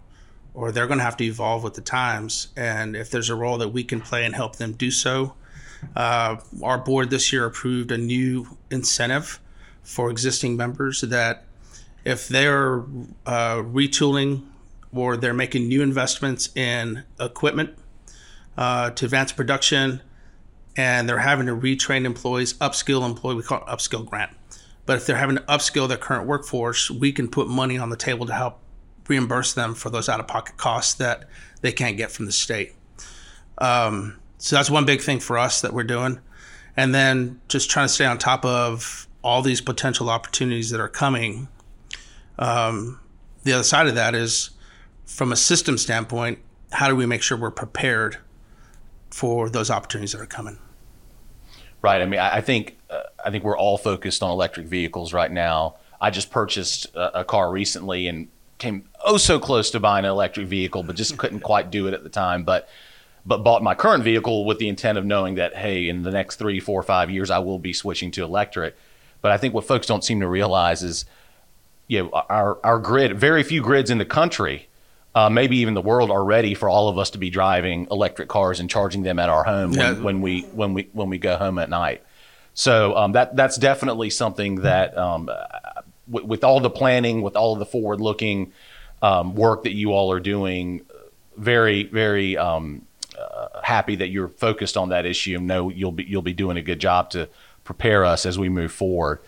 or 0.54 0.72
they're 0.72 0.88
going 0.88 1.00
to 1.00 1.04
have 1.04 1.18
to 1.18 1.24
evolve 1.24 1.64
with 1.64 1.74
the 1.74 1.82
times. 1.82 2.50
And 2.56 2.96
if 2.96 3.10
there's 3.10 3.30
a 3.30 3.36
role 3.36 3.58
that 3.58 3.70
we 3.70 3.84
can 3.84 4.02
play 4.02 4.26
and 4.26 4.36
help 4.36 4.58
them 4.58 4.74
do 4.74 4.92
so, 4.92 5.34
uh, 5.96 6.38
our 6.62 6.78
board 6.78 7.10
this 7.10 7.34
year 7.34 7.46
approved 7.46 7.92
a 7.92 7.98
new 7.98 8.46
incentive 8.70 9.40
for 9.82 10.12
existing 10.12 10.56
members 10.56 11.02
that 11.02 11.46
if 12.06 12.28
they're 12.28 12.80
uh, 13.26 13.58
retooling 13.58 14.46
or 14.94 15.18
they're 15.18 15.34
making 15.34 15.68
new 15.68 15.82
investments 15.82 16.56
in 16.56 17.04
equipment 17.20 17.78
uh, 18.58 18.90
to 18.92 19.06
advance 19.06 19.32
production 19.32 20.02
and 20.76 21.10
they're 21.10 21.20
having 21.20 21.46
to 21.48 21.56
retrain 21.56 22.06
employees, 22.06 22.54
upskill 22.56 23.06
employees, 23.06 23.38
we 23.38 23.44
call 23.44 23.60
it 23.60 23.66
upskill 23.66 24.06
grant. 24.06 24.32
But 24.86 24.98
if 24.98 25.06
they're 25.06 25.18
having 25.18 25.36
to 25.36 25.44
upskill 25.44 25.88
their 25.88 25.98
current 25.98 26.26
workforce, 26.26 26.90
we 26.90 27.12
can 27.12 27.28
put 27.28 27.48
money 27.48 27.78
on 27.78 27.90
the 27.90 27.98
table 27.98 28.26
to 28.26 28.34
help 28.34 28.60
reimburse 29.08 29.54
them 29.54 29.76
for 29.76 29.90
those 29.90 30.08
out 30.08 30.20
of 30.20 30.28
pocket 30.28 30.58
costs 30.58 30.94
that 30.96 31.28
they 31.62 31.72
can't 31.72 31.98
get 31.98 32.12
from 32.12 32.26
the 32.26 32.32
state. 32.32 32.74
Um, 33.58 34.20
so 34.38 34.56
that's 34.56 34.70
one 34.70 34.86
big 34.86 35.02
thing 35.02 35.20
for 35.20 35.38
us 35.38 35.62
that 35.62 35.74
we're 35.74 35.84
doing. 35.84 36.20
And 36.78 36.96
then 36.96 37.42
just 37.50 37.70
trying 37.70 37.88
to 37.88 37.94
stay 37.94 38.06
on 38.06 38.18
top 38.18 38.46
of 38.46 39.08
all 39.22 39.42
these 39.42 39.60
potential 39.60 40.10
opportunities 40.10 40.70
that 40.70 40.80
are 40.80 40.88
coming 40.88 41.50
um, 42.40 43.00
the 43.44 43.54
other 43.54 43.64
side 43.64 43.88
of 43.88 43.96
that 43.96 44.16
is 44.16 44.50
from 45.06 45.32
a 45.32 45.36
system 45.36 45.78
standpoint, 45.78 46.40
how 46.72 46.88
do 46.88 46.96
we 46.96 47.06
make 47.06 47.22
sure 47.22 47.38
we're 47.38 47.52
prepared 47.52 48.18
for 49.12 49.50
those 49.50 49.70
opportunities 49.70 50.14
that 50.14 50.22
are 50.22 50.26
coming? 50.26 50.58
Right. 51.82 52.02
I 52.02 52.06
mean, 52.06 52.20
I 52.20 52.42
think 52.42 52.78
uh, 52.90 53.04
I 53.24 53.32
think 53.32 53.44
we're 53.44 53.58
all 53.58 53.78
focused 53.78 54.24
on 54.24 54.32
electric 54.32 54.68
vehicles 54.68 55.14
right 55.14 55.32
now. 55.32 55.76
I 56.02 56.10
just 56.10 56.32
purchased 56.32 56.94
a, 56.96 57.22
a, 57.22 57.24
car 57.24 57.52
recently 57.52 58.08
and 58.08 58.28
came 58.58 58.90
oh 59.06 59.18
so 59.18 59.40
close 59.40 59.72
to 59.72 59.80
buying 59.80 60.06
an 60.06 60.12
electric 60.12 60.48
vehicle, 60.48 60.84
but 60.84 60.96
just 60.96 61.18
couldn't 61.18 61.42
quite 61.42 61.72
do 61.72 61.88
it 61.88 61.94
at 61.94 62.04
the 62.04 62.10
time. 62.10 62.44
But 62.44 62.68
but 63.26 63.44
bought 63.44 63.64
my 63.64 63.76
current 63.76 64.04
vehicle 64.04 64.46
with 64.46 64.60
the 64.60 64.68
intent 64.68 64.98
of 64.98 65.06
knowing 65.06 65.36
that 65.36 65.56
hey, 65.56 65.88
in 65.88 66.04
the 66.04 66.12
next 66.12 66.36
three, 66.36 66.60
four, 66.60 66.84
five 66.84 67.10
years, 67.10 67.30
I 67.30 67.40
will 67.40 67.60
be 67.60 67.74
switching 67.74 68.12
to 68.12 68.24
electric. 68.24 68.76
But 69.22 69.32
I 69.32 69.38
think 69.38 69.54
what 69.54 69.66
folks 69.66 69.88
don't 69.88 70.04
seem 70.04 70.20
to 70.20 70.28
realize 70.28 70.84
is 70.84 71.06
you 71.90 72.04
know, 72.04 72.10
our 72.30 72.58
our 72.64 72.80
grid, 72.80 73.20
very 73.20 73.44
few 73.44 73.62
grids 73.62 73.90
in 73.90 73.98
the 73.98 74.06
country, 74.06 74.70
uh, 75.16 75.28
maybe 75.30 75.58
even 75.58 75.74
the 75.74 75.82
world, 75.82 76.12
are 76.12 76.24
ready 76.24 76.54
for 76.54 76.70
all 76.70 76.88
of 76.88 76.98
us 76.98 77.10
to 77.10 77.18
be 77.18 77.30
driving 77.32 77.88
electric 77.92 78.30
cars 78.30 78.60
and 78.62 78.70
charging 78.70 79.02
them 79.04 79.20
at 79.20 79.28
our 79.28 79.44
home 79.44 79.74
Yeah. 79.74 79.94
when, 79.94 80.04
when 80.04 80.22
we 80.22 80.42
when 80.54 80.74
we 80.74 80.90
when 80.94 81.10
we 81.10 81.18
go 81.18 81.36
home 81.36 81.58
at 81.58 81.70
night. 81.70 82.04
So 82.54 82.96
um, 82.96 83.12
that 83.14 83.36
that's 83.36 83.58
definitely 83.58 84.12
something 84.12 84.62
that 84.62 84.96
um, 84.98 85.30
uh, 85.30 85.82
with, 86.08 86.26
with 86.26 86.44
all 86.44 86.60
the 86.60 86.70
planning, 86.70 87.24
with 87.24 87.36
all 87.36 87.54
of 87.54 87.60
the 87.60 87.66
forward 87.66 88.00
looking 88.00 88.54
um, 89.02 89.34
work 89.34 89.64
that 89.64 89.74
you 89.74 89.92
all 89.92 90.12
are 90.12 90.20
doing, 90.20 90.82
very 91.38 91.84
very 91.84 92.38
um, 92.38 92.86
uh, 93.20 93.62
happy 93.64 93.96
that 93.96 94.10
you're 94.10 94.30
focused 94.30 94.78
on 94.78 94.90
that 94.90 95.08
issue 95.08 95.38
and 95.38 95.48
know 95.48 95.70
you'll 95.70 95.92
be 95.92 96.04
you'll 96.04 96.22
be 96.22 96.34
doing 96.34 96.56
a 96.56 96.62
good 96.62 96.80
job 96.80 97.10
to 97.10 97.28
prepare 97.64 98.06
us 98.06 98.28
as 98.28 98.38
we 98.38 98.48
move 98.48 98.72
forward. 98.72 99.20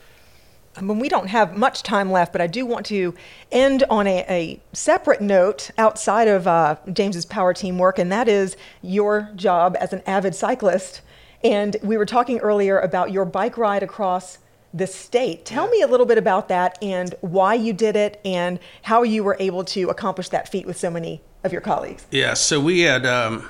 I 0.78 0.82
mean, 0.82 1.00
we 1.00 1.10
don't 1.10 1.28
have 1.28 1.58
much 1.58 1.84
time 1.84 2.12
left, 2.12 2.32
but 2.32 2.42
I 2.42 2.48
do 2.48 2.66
want 2.66 2.86
to 2.88 3.14
end 3.52 3.84
on 3.90 4.08
a, 4.08 4.26
a 4.30 4.62
separate 4.74 5.22
note 5.22 5.70
outside 5.78 6.28
of 6.28 6.48
uh, 6.48 6.78
James's 6.92 7.26
power 7.26 7.54
team 7.54 7.78
work, 7.78 8.00
and 8.00 8.12
that 8.12 8.28
is 8.28 8.56
your 8.82 9.30
job 9.36 9.76
as 9.80 9.92
an 9.92 10.02
avid 10.06 10.34
cyclist. 10.34 11.02
And 11.44 11.76
we 11.84 11.98
were 11.98 12.06
talking 12.06 12.40
earlier 12.40 12.80
about 12.80 13.12
your 13.12 13.26
bike 13.26 13.58
ride 13.58 13.84
across 13.84 14.38
the 14.74 14.88
state. 14.88 15.46
Tell 15.46 15.68
me 15.68 15.82
a 15.82 15.88
little 15.88 16.06
bit 16.06 16.18
about 16.18 16.48
that 16.48 16.78
and 16.82 17.14
why 17.22 17.56
you 17.56 17.74
did 17.74 17.96
it 17.96 18.22
and 18.24 18.60
how 18.84 19.04
you 19.04 19.24
were 19.24 19.36
able 19.40 19.66
to 19.66 19.90
accomplish 19.90 20.30
that 20.30 20.48
feat 20.50 20.66
with 20.66 20.78
so 20.78 20.90
many 20.90 21.22
of 21.44 21.52
your 21.52 21.62
colleagues. 21.62 22.06
Yeah, 22.12 22.36
so 22.36 22.60
we 22.60 22.82
had 22.82 23.06
um, 23.06 23.50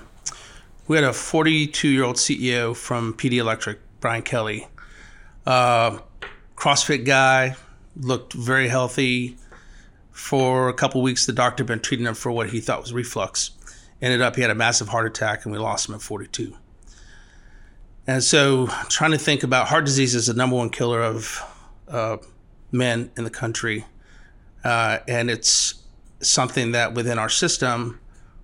we 0.88 0.98
had 0.98 1.04
a 1.04 1.14
42 1.14 1.88
year 1.88 2.04
old 2.04 2.16
CEO 2.16 2.76
from 2.76 3.14
Pee 3.14 3.30
Dee 3.30 3.38
Electric, 3.38 3.80
Brian 4.00 4.24
Kelly, 4.24 4.68
uh, 5.46 6.00
CrossFit 6.56 7.06
guy, 7.06 7.56
looked 7.96 8.34
very 8.34 8.68
healthy. 8.68 9.38
For 10.12 10.70
a 10.70 10.74
couple 10.74 11.02
weeks, 11.02 11.26
the 11.26 11.34
doctor 11.34 11.64
had 11.64 11.68
been 11.68 11.80
treating 11.80 12.06
him 12.06 12.16
for 12.16 12.32
what 12.32 12.50
he 12.50 12.60
thought 12.60 12.82
was 12.82 12.94
reflux. 12.94 13.52
Ended 14.02 14.22
up 14.22 14.36
he 14.36 14.42
had 14.42 14.52
a 14.52 14.56
massive 14.56 14.90
heart 14.90 15.06
attack, 15.06 15.46
and 15.46 15.52
we 15.52 15.58
lost 15.58 15.88
him 15.88 15.96
at 15.96 16.02
42. 16.02 16.56
And 18.08 18.24
so, 18.24 18.68
trying 18.90 19.12
to 19.12 19.18
think 19.18 19.44
about 19.44 19.68
heart 19.68 19.86
disease 19.86 20.16
is 20.16 20.28
the 20.28 20.34
number 20.34 20.56
one 20.56 20.70
killer 20.70 21.02
of 21.02 21.42
uh, 21.88 22.18
men 22.72 23.12
in 23.16 23.24
the 23.24 23.30
country, 23.30 23.86
uh, 24.64 25.00
and 25.08 25.30
it's 25.30 25.76
something 26.20 26.72
that 26.72 26.94
within 26.94 27.18
our 27.18 27.30
system 27.30 28.00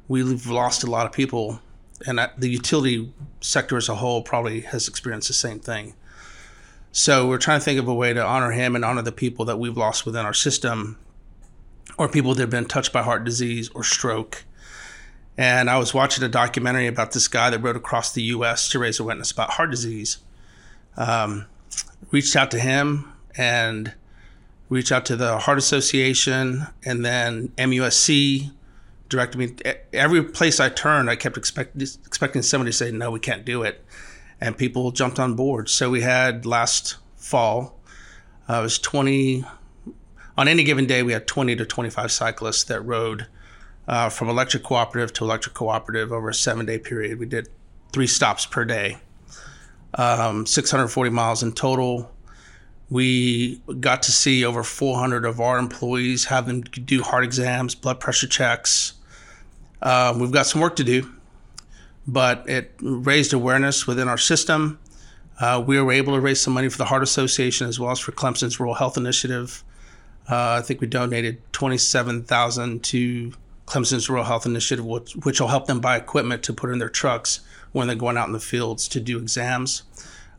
we've 0.08 0.48
lost 0.48 0.84
a 0.84 0.88
lot 0.88 1.06
of 1.06 1.12
people, 1.12 1.60
and 2.06 2.20
the 2.38 2.50
utility 2.50 3.12
sector 3.42 3.78
as 3.78 3.90
a 3.90 3.96
whole 3.96 4.22
probably 4.22 4.62
has 4.62 4.88
experienced 4.88 5.28
the 5.28 5.34
same 5.34 5.60
thing. 5.60 5.96
So 6.92 7.28
we're 7.28 7.38
trying 7.38 7.60
to 7.60 7.66
think 7.66 7.80
of 7.80 7.88
a 7.88 7.94
way 7.94 8.14
to 8.14 8.24
honor 8.24 8.52
him 8.52 8.76
and 8.76 8.84
honor 8.84 9.02
the 9.02 9.12
people 9.12 9.46
that 9.46 9.60
we've 9.60 9.78
lost 9.78 10.06
within 10.06 10.26
our 10.26 10.34
system, 10.34 10.98
or 11.98 12.08
people 12.08 12.34
that 12.34 12.42
have 12.42 12.50
been 12.50 12.66
touched 12.66 12.92
by 12.94 13.04
heart 13.04 13.24
disease 13.24 13.70
or 13.70 13.84
stroke. 13.84 14.46
And 15.38 15.70
I 15.70 15.78
was 15.78 15.94
watching 15.94 16.24
a 16.24 16.30
documentary 16.30 16.88
about 16.88 17.12
this 17.12 17.28
guy 17.28 17.50
that 17.52 17.60
rode 17.60 17.76
across 17.76 18.12
the 18.12 18.24
U.S. 18.24 18.70
to 18.70 18.80
raise 18.80 19.00
awareness 19.00 19.32
about 19.32 19.52
heart 19.52 19.70
disease. 19.70 20.18
Um, 20.96 21.46
reached 22.12 22.36
out 22.36 22.50
to 22.52 22.60
him 22.60 23.14
and 23.38 23.94
reached 24.70 24.92
out 24.92 25.06
to 25.06 25.16
the 25.16 25.38
Heart 25.38 25.60
Association 25.60 26.68
and 26.84 27.06
then 27.06 27.50
MUSC 27.58 28.52
directed 29.10 29.38
me. 29.38 29.56
Every 29.94 30.24
place 30.24 30.60
I 30.60 30.70
turned, 30.70 31.10
I 31.10 31.16
kept 31.16 31.38
expect, 31.38 31.82
expecting 31.82 32.42
somebody 32.42 32.72
to 32.72 32.78
say, 32.78 32.92
"No, 32.92 33.12
we 33.12 33.20
can't 33.20 33.46
do 33.46 33.64
it," 33.64 33.84
and 34.40 34.58
people 34.58 34.92
jumped 34.92 35.20
on 35.20 35.36
board. 35.36 35.70
So 35.70 35.90
we 35.90 36.02
had 36.02 36.46
last 36.46 36.98
fall, 37.16 37.80
uh, 38.50 38.60
it 38.60 38.62
was 38.62 38.80
twenty. 38.80 39.46
On 40.38 40.48
any 40.48 40.64
given 40.64 40.86
day, 40.86 41.04
we 41.04 41.14
had 41.14 41.28
twenty 41.28 41.56
to 41.56 41.66
twenty-five 41.66 42.12
cyclists 42.12 42.64
that 42.66 42.82
rode 42.82 43.28
uh, 43.88 44.10
from 44.10 44.30
electric 44.30 44.64
cooperative 44.64 45.14
to 45.14 45.24
electric 45.24 45.56
cooperative 45.56 46.12
over 46.12 46.30
a 46.30 46.34
seven-day 46.34 46.80
period. 46.80 47.20
We 47.20 47.26
did 47.26 47.50
three 47.92 48.08
stops 48.08 48.46
per 48.46 48.66
day, 48.66 48.98
um, 49.96 50.46
640 50.46 51.10
miles 51.10 51.42
in 51.44 51.54
total. 51.54 52.12
We 52.90 53.62
got 53.80 54.04
to 54.04 54.12
see 54.12 54.46
over 54.46 54.64
400 54.64 55.26
of 55.26 55.42
our 55.42 55.58
employees 55.58 56.26
have 56.26 56.48
them 56.48 56.62
do 56.62 57.04
heart 57.04 57.24
exams, 57.24 57.76
blood 57.76 58.00
pressure 58.00 58.28
checks. 58.28 58.94
Uh, 59.82 60.16
we've 60.18 60.32
got 60.32 60.46
some 60.46 60.62
work 60.62 60.76
to 60.78 60.84
do, 60.84 61.12
but 62.08 62.48
it 62.50 62.74
raised 62.82 63.34
awareness 63.34 63.86
within 63.86 64.08
our 64.08 64.18
system. 64.18 64.80
Uh, 65.40 65.64
we 65.66 65.80
were 65.80 65.92
able 65.92 66.14
to 66.14 66.20
raise 66.20 66.42
some 66.42 66.54
money 66.54 66.70
for 66.70 66.78
the 66.78 66.86
Heart 66.86 67.04
Association 67.04 67.68
as 67.68 67.80
well 67.80 67.92
as 67.92 68.00
for 68.00 68.12
Clemson's 68.12 68.60
Rural 68.60 68.76
Health 68.76 68.98
Initiative. 68.98 69.64
Uh, 70.30 70.58
I 70.60 70.62
think 70.62 70.82
we 70.82 70.88
donated 70.88 71.42
27,000 71.54 72.84
to 72.86 73.34
Clemson's 73.66 74.10
Rural 74.10 74.26
Health 74.26 74.46
Initiative, 74.46 74.86
which, 74.86 75.14
which 75.18 75.40
will 75.40 75.50
help 75.50 75.68
them 75.68 75.80
buy 75.80 75.98
equipment 75.98 76.44
to 76.44 76.54
put 76.54 76.72
in 76.72 76.80
their 76.80 76.90
trucks 76.90 77.42
when 77.72 77.88
they're 77.88 77.96
going 77.96 78.18
out 78.18 78.28
in 78.28 78.34
the 78.34 78.40
fields 78.40 78.88
to 78.88 79.00
do 79.00 79.18
exams 79.20 79.84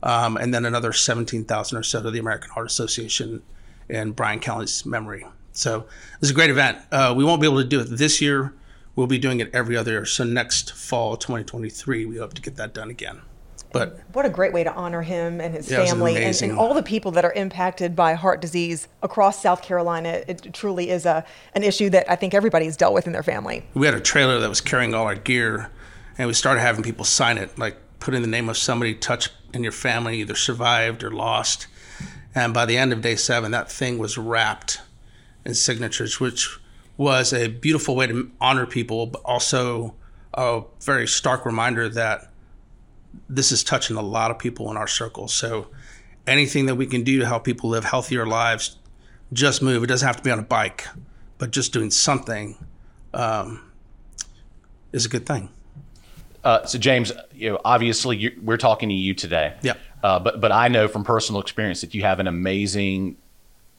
um, 0.02 0.36
and 0.36 0.52
then 0.52 0.64
another 0.64 0.92
17,000 0.92 1.78
or 1.78 1.82
so 1.82 2.02
to 2.02 2.10
the 2.10 2.18
American 2.18 2.50
Heart 2.50 2.66
Association 2.66 3.42
in 3.88 4.12
Brian 4.12 4.38
Kelly's 4.38 4.84
memory. 4.86 5.26
So 5.52 5.86
it's 6.20 6.30
a 6.30 6.34
great 6.34 6.50
event. 6.50 6.78
Uh, 6.92 7.14
we 7.16 7.24
won't 7.24 7.40
be 7.40 7.46
able 7.46 7.62
to 7.62 7.68
do 7.68 7.80
it 7.80 7.84
this 7.84 8.20
year. 8.20 8.52
We'll 8.98 9.06
be 9.06 9.18
doing 9.18 9.38
it 9.38 9.48
every 9.54 9.76
other 9.76 9.92
year. 9.92 10.04
So 10.04 10.24
next 10.24 10.72
fall, 10.72 11.16
2023, 11.16 12.04
we 12.04 12.16
hope 12.16 12.34
to 12.34 12.42
get 12.42 12.56
that 12.56 12.74
done 12.74 12.90
again. 12.90 13.20
But 13.70 14.00
What 14.12 14.26
a 14.26 14.28
great 14.28 14.52
way 14.52 14.64
to 14.64 14.74
honor 14.74 15.02
him 15.02 15.40
and 15.40 15.54
his 15.54 15.70
Yeah, 15.70 15.84
family 15.84 16.16
and, 16.16 16.42
and 16.42 16.58
all 16.58 16.74
the 16.74 16.82
people 16.82 17.12
that 17.12 17.24
are 17.24 17.32
impacted 17.34 17.94
by 17.94 18.14
heart 18.14 18.40
disease 18.40 18.88
across 19.00 19.40
South 19.40 19.62
Carolina. 19.62 20.24
It 20.26 20.52
truly 20.52 20.90
is 20.90 21.06
a 21.06 21.24
an 21.54 21.62
issue 21.62 21.88
that 21.90 22.10
I 22.10 22.16
think 22.16 22.34
everybody's 22.34 22.76
dealt 22.76 22.92
with 22.92 23.06
in 23.06 23.12
their 23.12 23.22
family. 23.22 23.64
we 23.72 23.86
had 23.86 23.94
a 23.94 24.00
trailer 24.00 24.40
that 24.40 24.48
was 24.48 24.60
carrying 24.60 24.94
all 24.94 25.06
our 25.06 25.14
gear, 25.14 25.70
and 26.18 26.26
we 26.26 26.34
started 26.34 26.60
having 26.60 26.82
people 26.82 27.04
sign 27.04 27.38
it, 27.38 27.56
like 27.56 27.76
put 28.00 28.14
in 28.14 28.22
the 28.22 28.26
name 28.26 28.48
of 28.48 28.56
somebody 28.56 28.96
touched 28.96 29.30
in 29.54 29.62
your 29.62 29.70
family, 29.70 30.18
either 30.18 30.34
survived 30.34 31.04
or 31.04 31.12
lost. 31.12 31.68
And 32.34 32.52
by 32.52 32.66
the 32.66 32.76
end 32.76 32.92
of 32.92 33.00
day 33.00 33.14
seven, 33.14 33.52
that 33.52 33.70
thing 33.70 33.98
was 33.98 34.18
wrapped 34.18 34.80
in 35.44 35.54
signatures, 35.54 36.18
which 36.18 36.58
was 36.98 37.32
a 37.32 37.48
beautiful 37.48 37.96
way 37.96 38.06
to 38.08 38.30
honor 38.40 38.66
people, 38.66 39.06
but 39.06 39.22
also 39.24 39.94
a 40.34 40.62
very 40.82 41.08
stark 41.08 41.46
reminder 41.46 41.88
that 41.88 42.30
this 43.28 43.50
is 43.50 43.64
touching 43.64 43.96
a 43.96 44.02
lot 44.02 44.30
of 44.30 44.38
people 44.38 44.70
in 44.70 44.76
our 44.76 44.86
circle. 44.86 45.28
So 45.28 45.68
anything 46.26 46.66
that 46.66 46.74
we 46.74 46.86
can 46.86 47.04
do 47.04 47.20
to 47.20 47.26
help 47.26 47.44
people 47.44 47.70
live 47.70 47.84
healthier 47.84 48.26
lives, 48.26 48.76
just 49.32 49.62
move. 49.62 49.82
It 49.82 49.86
doesn't 49.86 50.06
have 50.06 50.16
to 50.16 50.22
be 50.22 50.30
on 50.30 50.38
a 50.38 50.42
bike, 50.42 50.86
but 51.38 51.50
just 51.52 51.72
doing 51.72 51.90
something 51.90 52.56
um, 53.14 53.62
is 54.92 55.06
a 55.06 55.08
good 55.08 55.24
thing. 55.24 55.48
Uh, 56.44 56.64
so 56.66 56.78
James, 56.78 57.12
you 57.32 57.50
know, 57.50 57.60
obviously 57.64 58.36
we're 58.42 58.56
talking 58.56 58.88
to 58.88 58.94
you 58.94 59.14
today. 59.14 59.54
Yeah. 59.62 59.74
Uh, 60.02 60.18
but 60.18 60.40
but 60.40 60.52
I 60.52 60.68
know 60.68 60.88
from 60.88 61.04
personal 61.04 61.40
experience 61.40 61.80
that 61.80 61.94
you 61.94 62.02
have 62.02 62.20
an 62.20 62.26
amazing, 62.26 63.16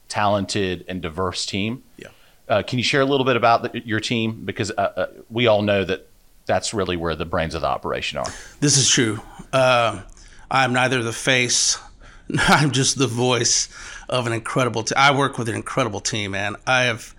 talented, 0.07 0.85
and 0.87 1.01
diverse 1.01 1.45
team. 1.45 1.83
Yeah. 1.97 2.09
Uh, 2.49 2.63
can 2.63 2.79
you 2.79 2.83
share 2.83 3.01
a 3.01 3.05
little 3.05 3.25
bit 3.25 3.35
about 3.35 3.61
the, 3.61 3.81
your 3.85 3.99
team 3.99 4.43
because 4.43 4.71
uh, 4.71 4.91
uh, 4.97 5.07
we 5.29 5.47
all 5.47 5.61
know 5.61 5.83
that 5.83 6.09
that's 6.49 6.73
really 6.73 6.97
where 6.97 7.15
the 7.15 7.25
brains 7.25 7.53
of 7.53 7.61
the 7.61 7.67
operation 7.67 8.17
are. 8.17 8.25
This 8.59 8.77
is 8.77 8.89
true. 8.89 9.21
Uh, 9.53 10.01
I'm 10.49 10.73
neither 10.73 11.03
the 11.03 11.13
face, 11.13 11.77
I'm 12.39 12.71
just 12.71 12.97
the 12.97 13.07
voice 13.07 13.69
of 14.09 14.25
an 14.25 14.33
incredible. 14.33 14.83
team. 14.83 14.95
I 14.97 15.15
work 15.15 15.37
with 15.37 15.47
an 15.47 15.55
incredible 15.55 15.99
team, 15.99 16.31
man. 16.31 16.55
I 16.65 16.85
have, 16.85 17.15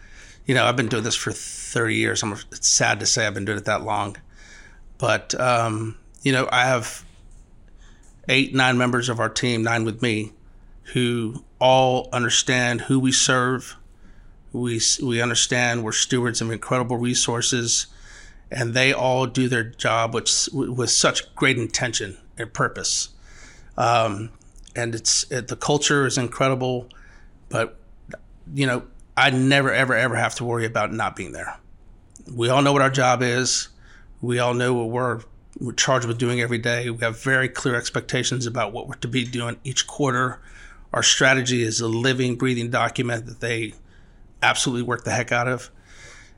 you 0.46 0.54
know, 0.54 0.66
I've 0.66 0.74
been 0.74 0.88
doing 0.88 1.04
this 1.04 1.14
for 1.14 1.30
30 1.30 1.94
years. 1.94 2.22
I'm. 2.24 2.32
It's 2.50 2.68
sad 2.68 2.98
to 3.00 3.06
say 3.06 3.24
I've 3.24 3.34
been 3.34 3.44
doing 3.44 3.58
it 3.58 3.66
that 3.66 3.82
long, 3.82 4.16
but 4.98 5.38
um, 5.40 5.96
you 6.22 6.32
know, 6.32 6.48
I 6.50 6.64
have 6.64 7.04
eight, 8.28 8.52
nine 8.52 8.78
members 8.78 9.08
of 9.08 9.20
our 9.20 9.28
team, 9.28 9.62
nine 9.62 9.84
with 9.84 10.02
me, 10.02 10.32
who 10.92 11.44
all 11.60 12.08
understand 12.12 12.82
who 12.82 12.98
we 12.98 13.12
serve. 13.12 13.76
We 14.52 14.80
we 15.02 15.20
understand 15.22 15.84
we're 15.84 15.92
stewards 15.92 16.40
of 16.40 16.50
incredible 16.50 16.96
resources 16.96 17.86
and 18.50 18.74
they 18.74 18.92
all 18.92 19.26
do 19.26 19.48
their 19.48 19.62
job 19.62 20.14
with, 20.14 20.48
with 20.52 20.90
such 20.90 21.34
great 21.36 21.56
intention 21.56 22.18
and 22.36 22.52
purpose. 22.52 23.10
Um, 23.76 24.30
and 24.74 24.94
it's 24.94 25.30
it, 25.30 25.48
the 25.48 25.56
culture 25.56 26.06
is 26.06 26.18
incredible, 26.18 26.88
but 27.48 27.76
you 28.52 28.66
know 28.66 28.84
I 29.16 29.30
never 29.30 29.72
ever 29.72 29.94
ever 29.94 30.16
have 30.16 30.34
to 30.36 30.44
worry 30.44 30.66
about 30.66 30.92
not 30.92 31.16
being 31.16 31.32
there. 31.32 31.56
We 32.32 32.48
all 32.48 32.62
know 32.62 32.72
what 32.72 32.82
our 32.82 32.90
job 32.90 33.22
is. 33.22 33.68
We 34.20 34.38
all 34.38 34.54
know 34.54 34.74
what 34.74 34.88
we're 34.88 35.20
we're 35.58 35.72
charged 35.72 36.06
with 36.06 36.18
doing 36.18 36.40
every 36.40 36.58
day. 36.58 36.88
We 36.90 36.98
have 36.98 37.22
very 37.22 37.48
clear 37.48 37.74
expectations 37.74 38.46
about 38.46 38.72
what 38.72 38.88
we're 38.88 38.94
to 38.96 39.08
be 39.08 39.24
doing 39.24 39.58
each 39.64 39.86
quarter. 39.86 40.40
Our 40.92 41.02
strategy 41.02 41.62
is 41.62 41.80
a 41.80 41.88
living, 41.88 42.36
breathing 42.36 42.70
document 42.70 43.26
that 43.26 43.40
they 43.40 43.74
absolutely 44.42 44.82
work 44.82 45.04
the 45.04 45.10
heck 45.10 45.32
out 45.32 45.48
of. 45.48 45.70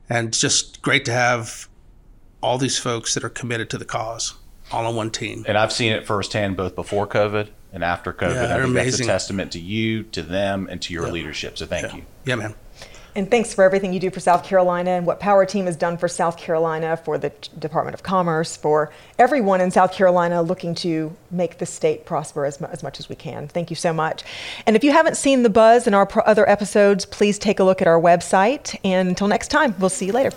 And 0.09 0.33
just 0.33 0.83
great 0.83 1.05
to 1.07 1.12
have 1.12 1.69
all 2.43 2.59
these 2.59 2.79
folks 2.79 3.15
that 3.15 3.25
are 3.25 3.31
committed 3.31 3.71
to 3.71 3.79
the 3.79 3.85
cause 3.85 4.35
all 4.71 4.87
on 4.87 4.97
one 4.97 5.11
team. 5.11 5.45
And 5.47 5.57
I've 5.57 5.73
seen 5.73 5.93
it 5.93 6.07
firsthand 6.07 6.57
both 6.57 6.75
before 6.75 7.07
COVID 7.07 7.49
and 7.73 7.85
after 7.85 8.12
COVID. 8.12 8.35
Yeah, 8.35 8.57
I 8.57 8.61
think 8.61 8.61
that's 8.61 8.65
a 8.65 8.65
amazing. 8.65 9.07
testament 9.07 9.53
to 9.53 9.61
you, 9.61 10.03
to 10.05 10.23
them, 10.23 10.69
and 10.71 10.81
to 10.83 10.93
your 10.93 11.11
leadership. 11.11 11.57
So 11.59 11.67
thank 11.67 11.95
you. 11.95 12.05
Yeah, 12.25 12.37
man. 12.37 12.55
And 13.14 13.31
thanks 13.31 13.53
for 13.53 13.62
everything 13.62 13.92
you 13.92 14.01
do 14.01 14.11
for 14.11 14.20
South 14.20 14.42
Carolina 14.42 14.92
and 14.92 15.05
what 15.07 15.20
Power 15.20 15.44
Team 15.44 15.66
has 15.66 15.77
done 15.77 15.98
for 15.98 16.09
South 16.09 16.38
Carolina, 16.38 16.96
for 16.96 17.18
the 17.18 17.31
Department 17.59 17.94
of 17.94 18.03
Commerce, 18.03 18.57
for 18.57 18.90
everyone 19.18 19.61
in 19.61 19.70
South 19.70 19.92
Carolina 19.92 20.40
looking 20.40 20.75
to 20.77 21.14
make 21.31 21.59
the 21.59 21.66
state 21.66 22.07
prosper 22.07 22.46
as, 22.46 22.61
as 22.62 22.83
much 22.83 22.98
as 22.98 23.11
we 23.11 23.14
can. 23.14 23.48
Thank 23.48 23.68
you 23.68 23.77
so 23.77 23.92
much. 23.92 24.25
And 24.66 24.77
if 24.77 24.83
you 24.83 24.92
haven't 24.92 25.18
seen 25.18 25.42
The 25.42 25.51
Buzz 25.51 25.87
and 25.87 25.94
our 25.94 26.07
pro- 26.07 26.22
other 26.22 26.48
episodes, 26.48 27.05
please 27.05 27.38
take 27.38 27.61
a 27.61 27.64
look 27.64 27.83
at 27.83 27.88
our 27.88 28.01
website. 28.01 28.79
And 28.83 29.11
until 29.11 29.29
next 29.29 29.48
time, 29.48 29.75
we'll 29.79 29.90
see 29.90 30.07
you 30.07 30.12
later. 30.12 30.33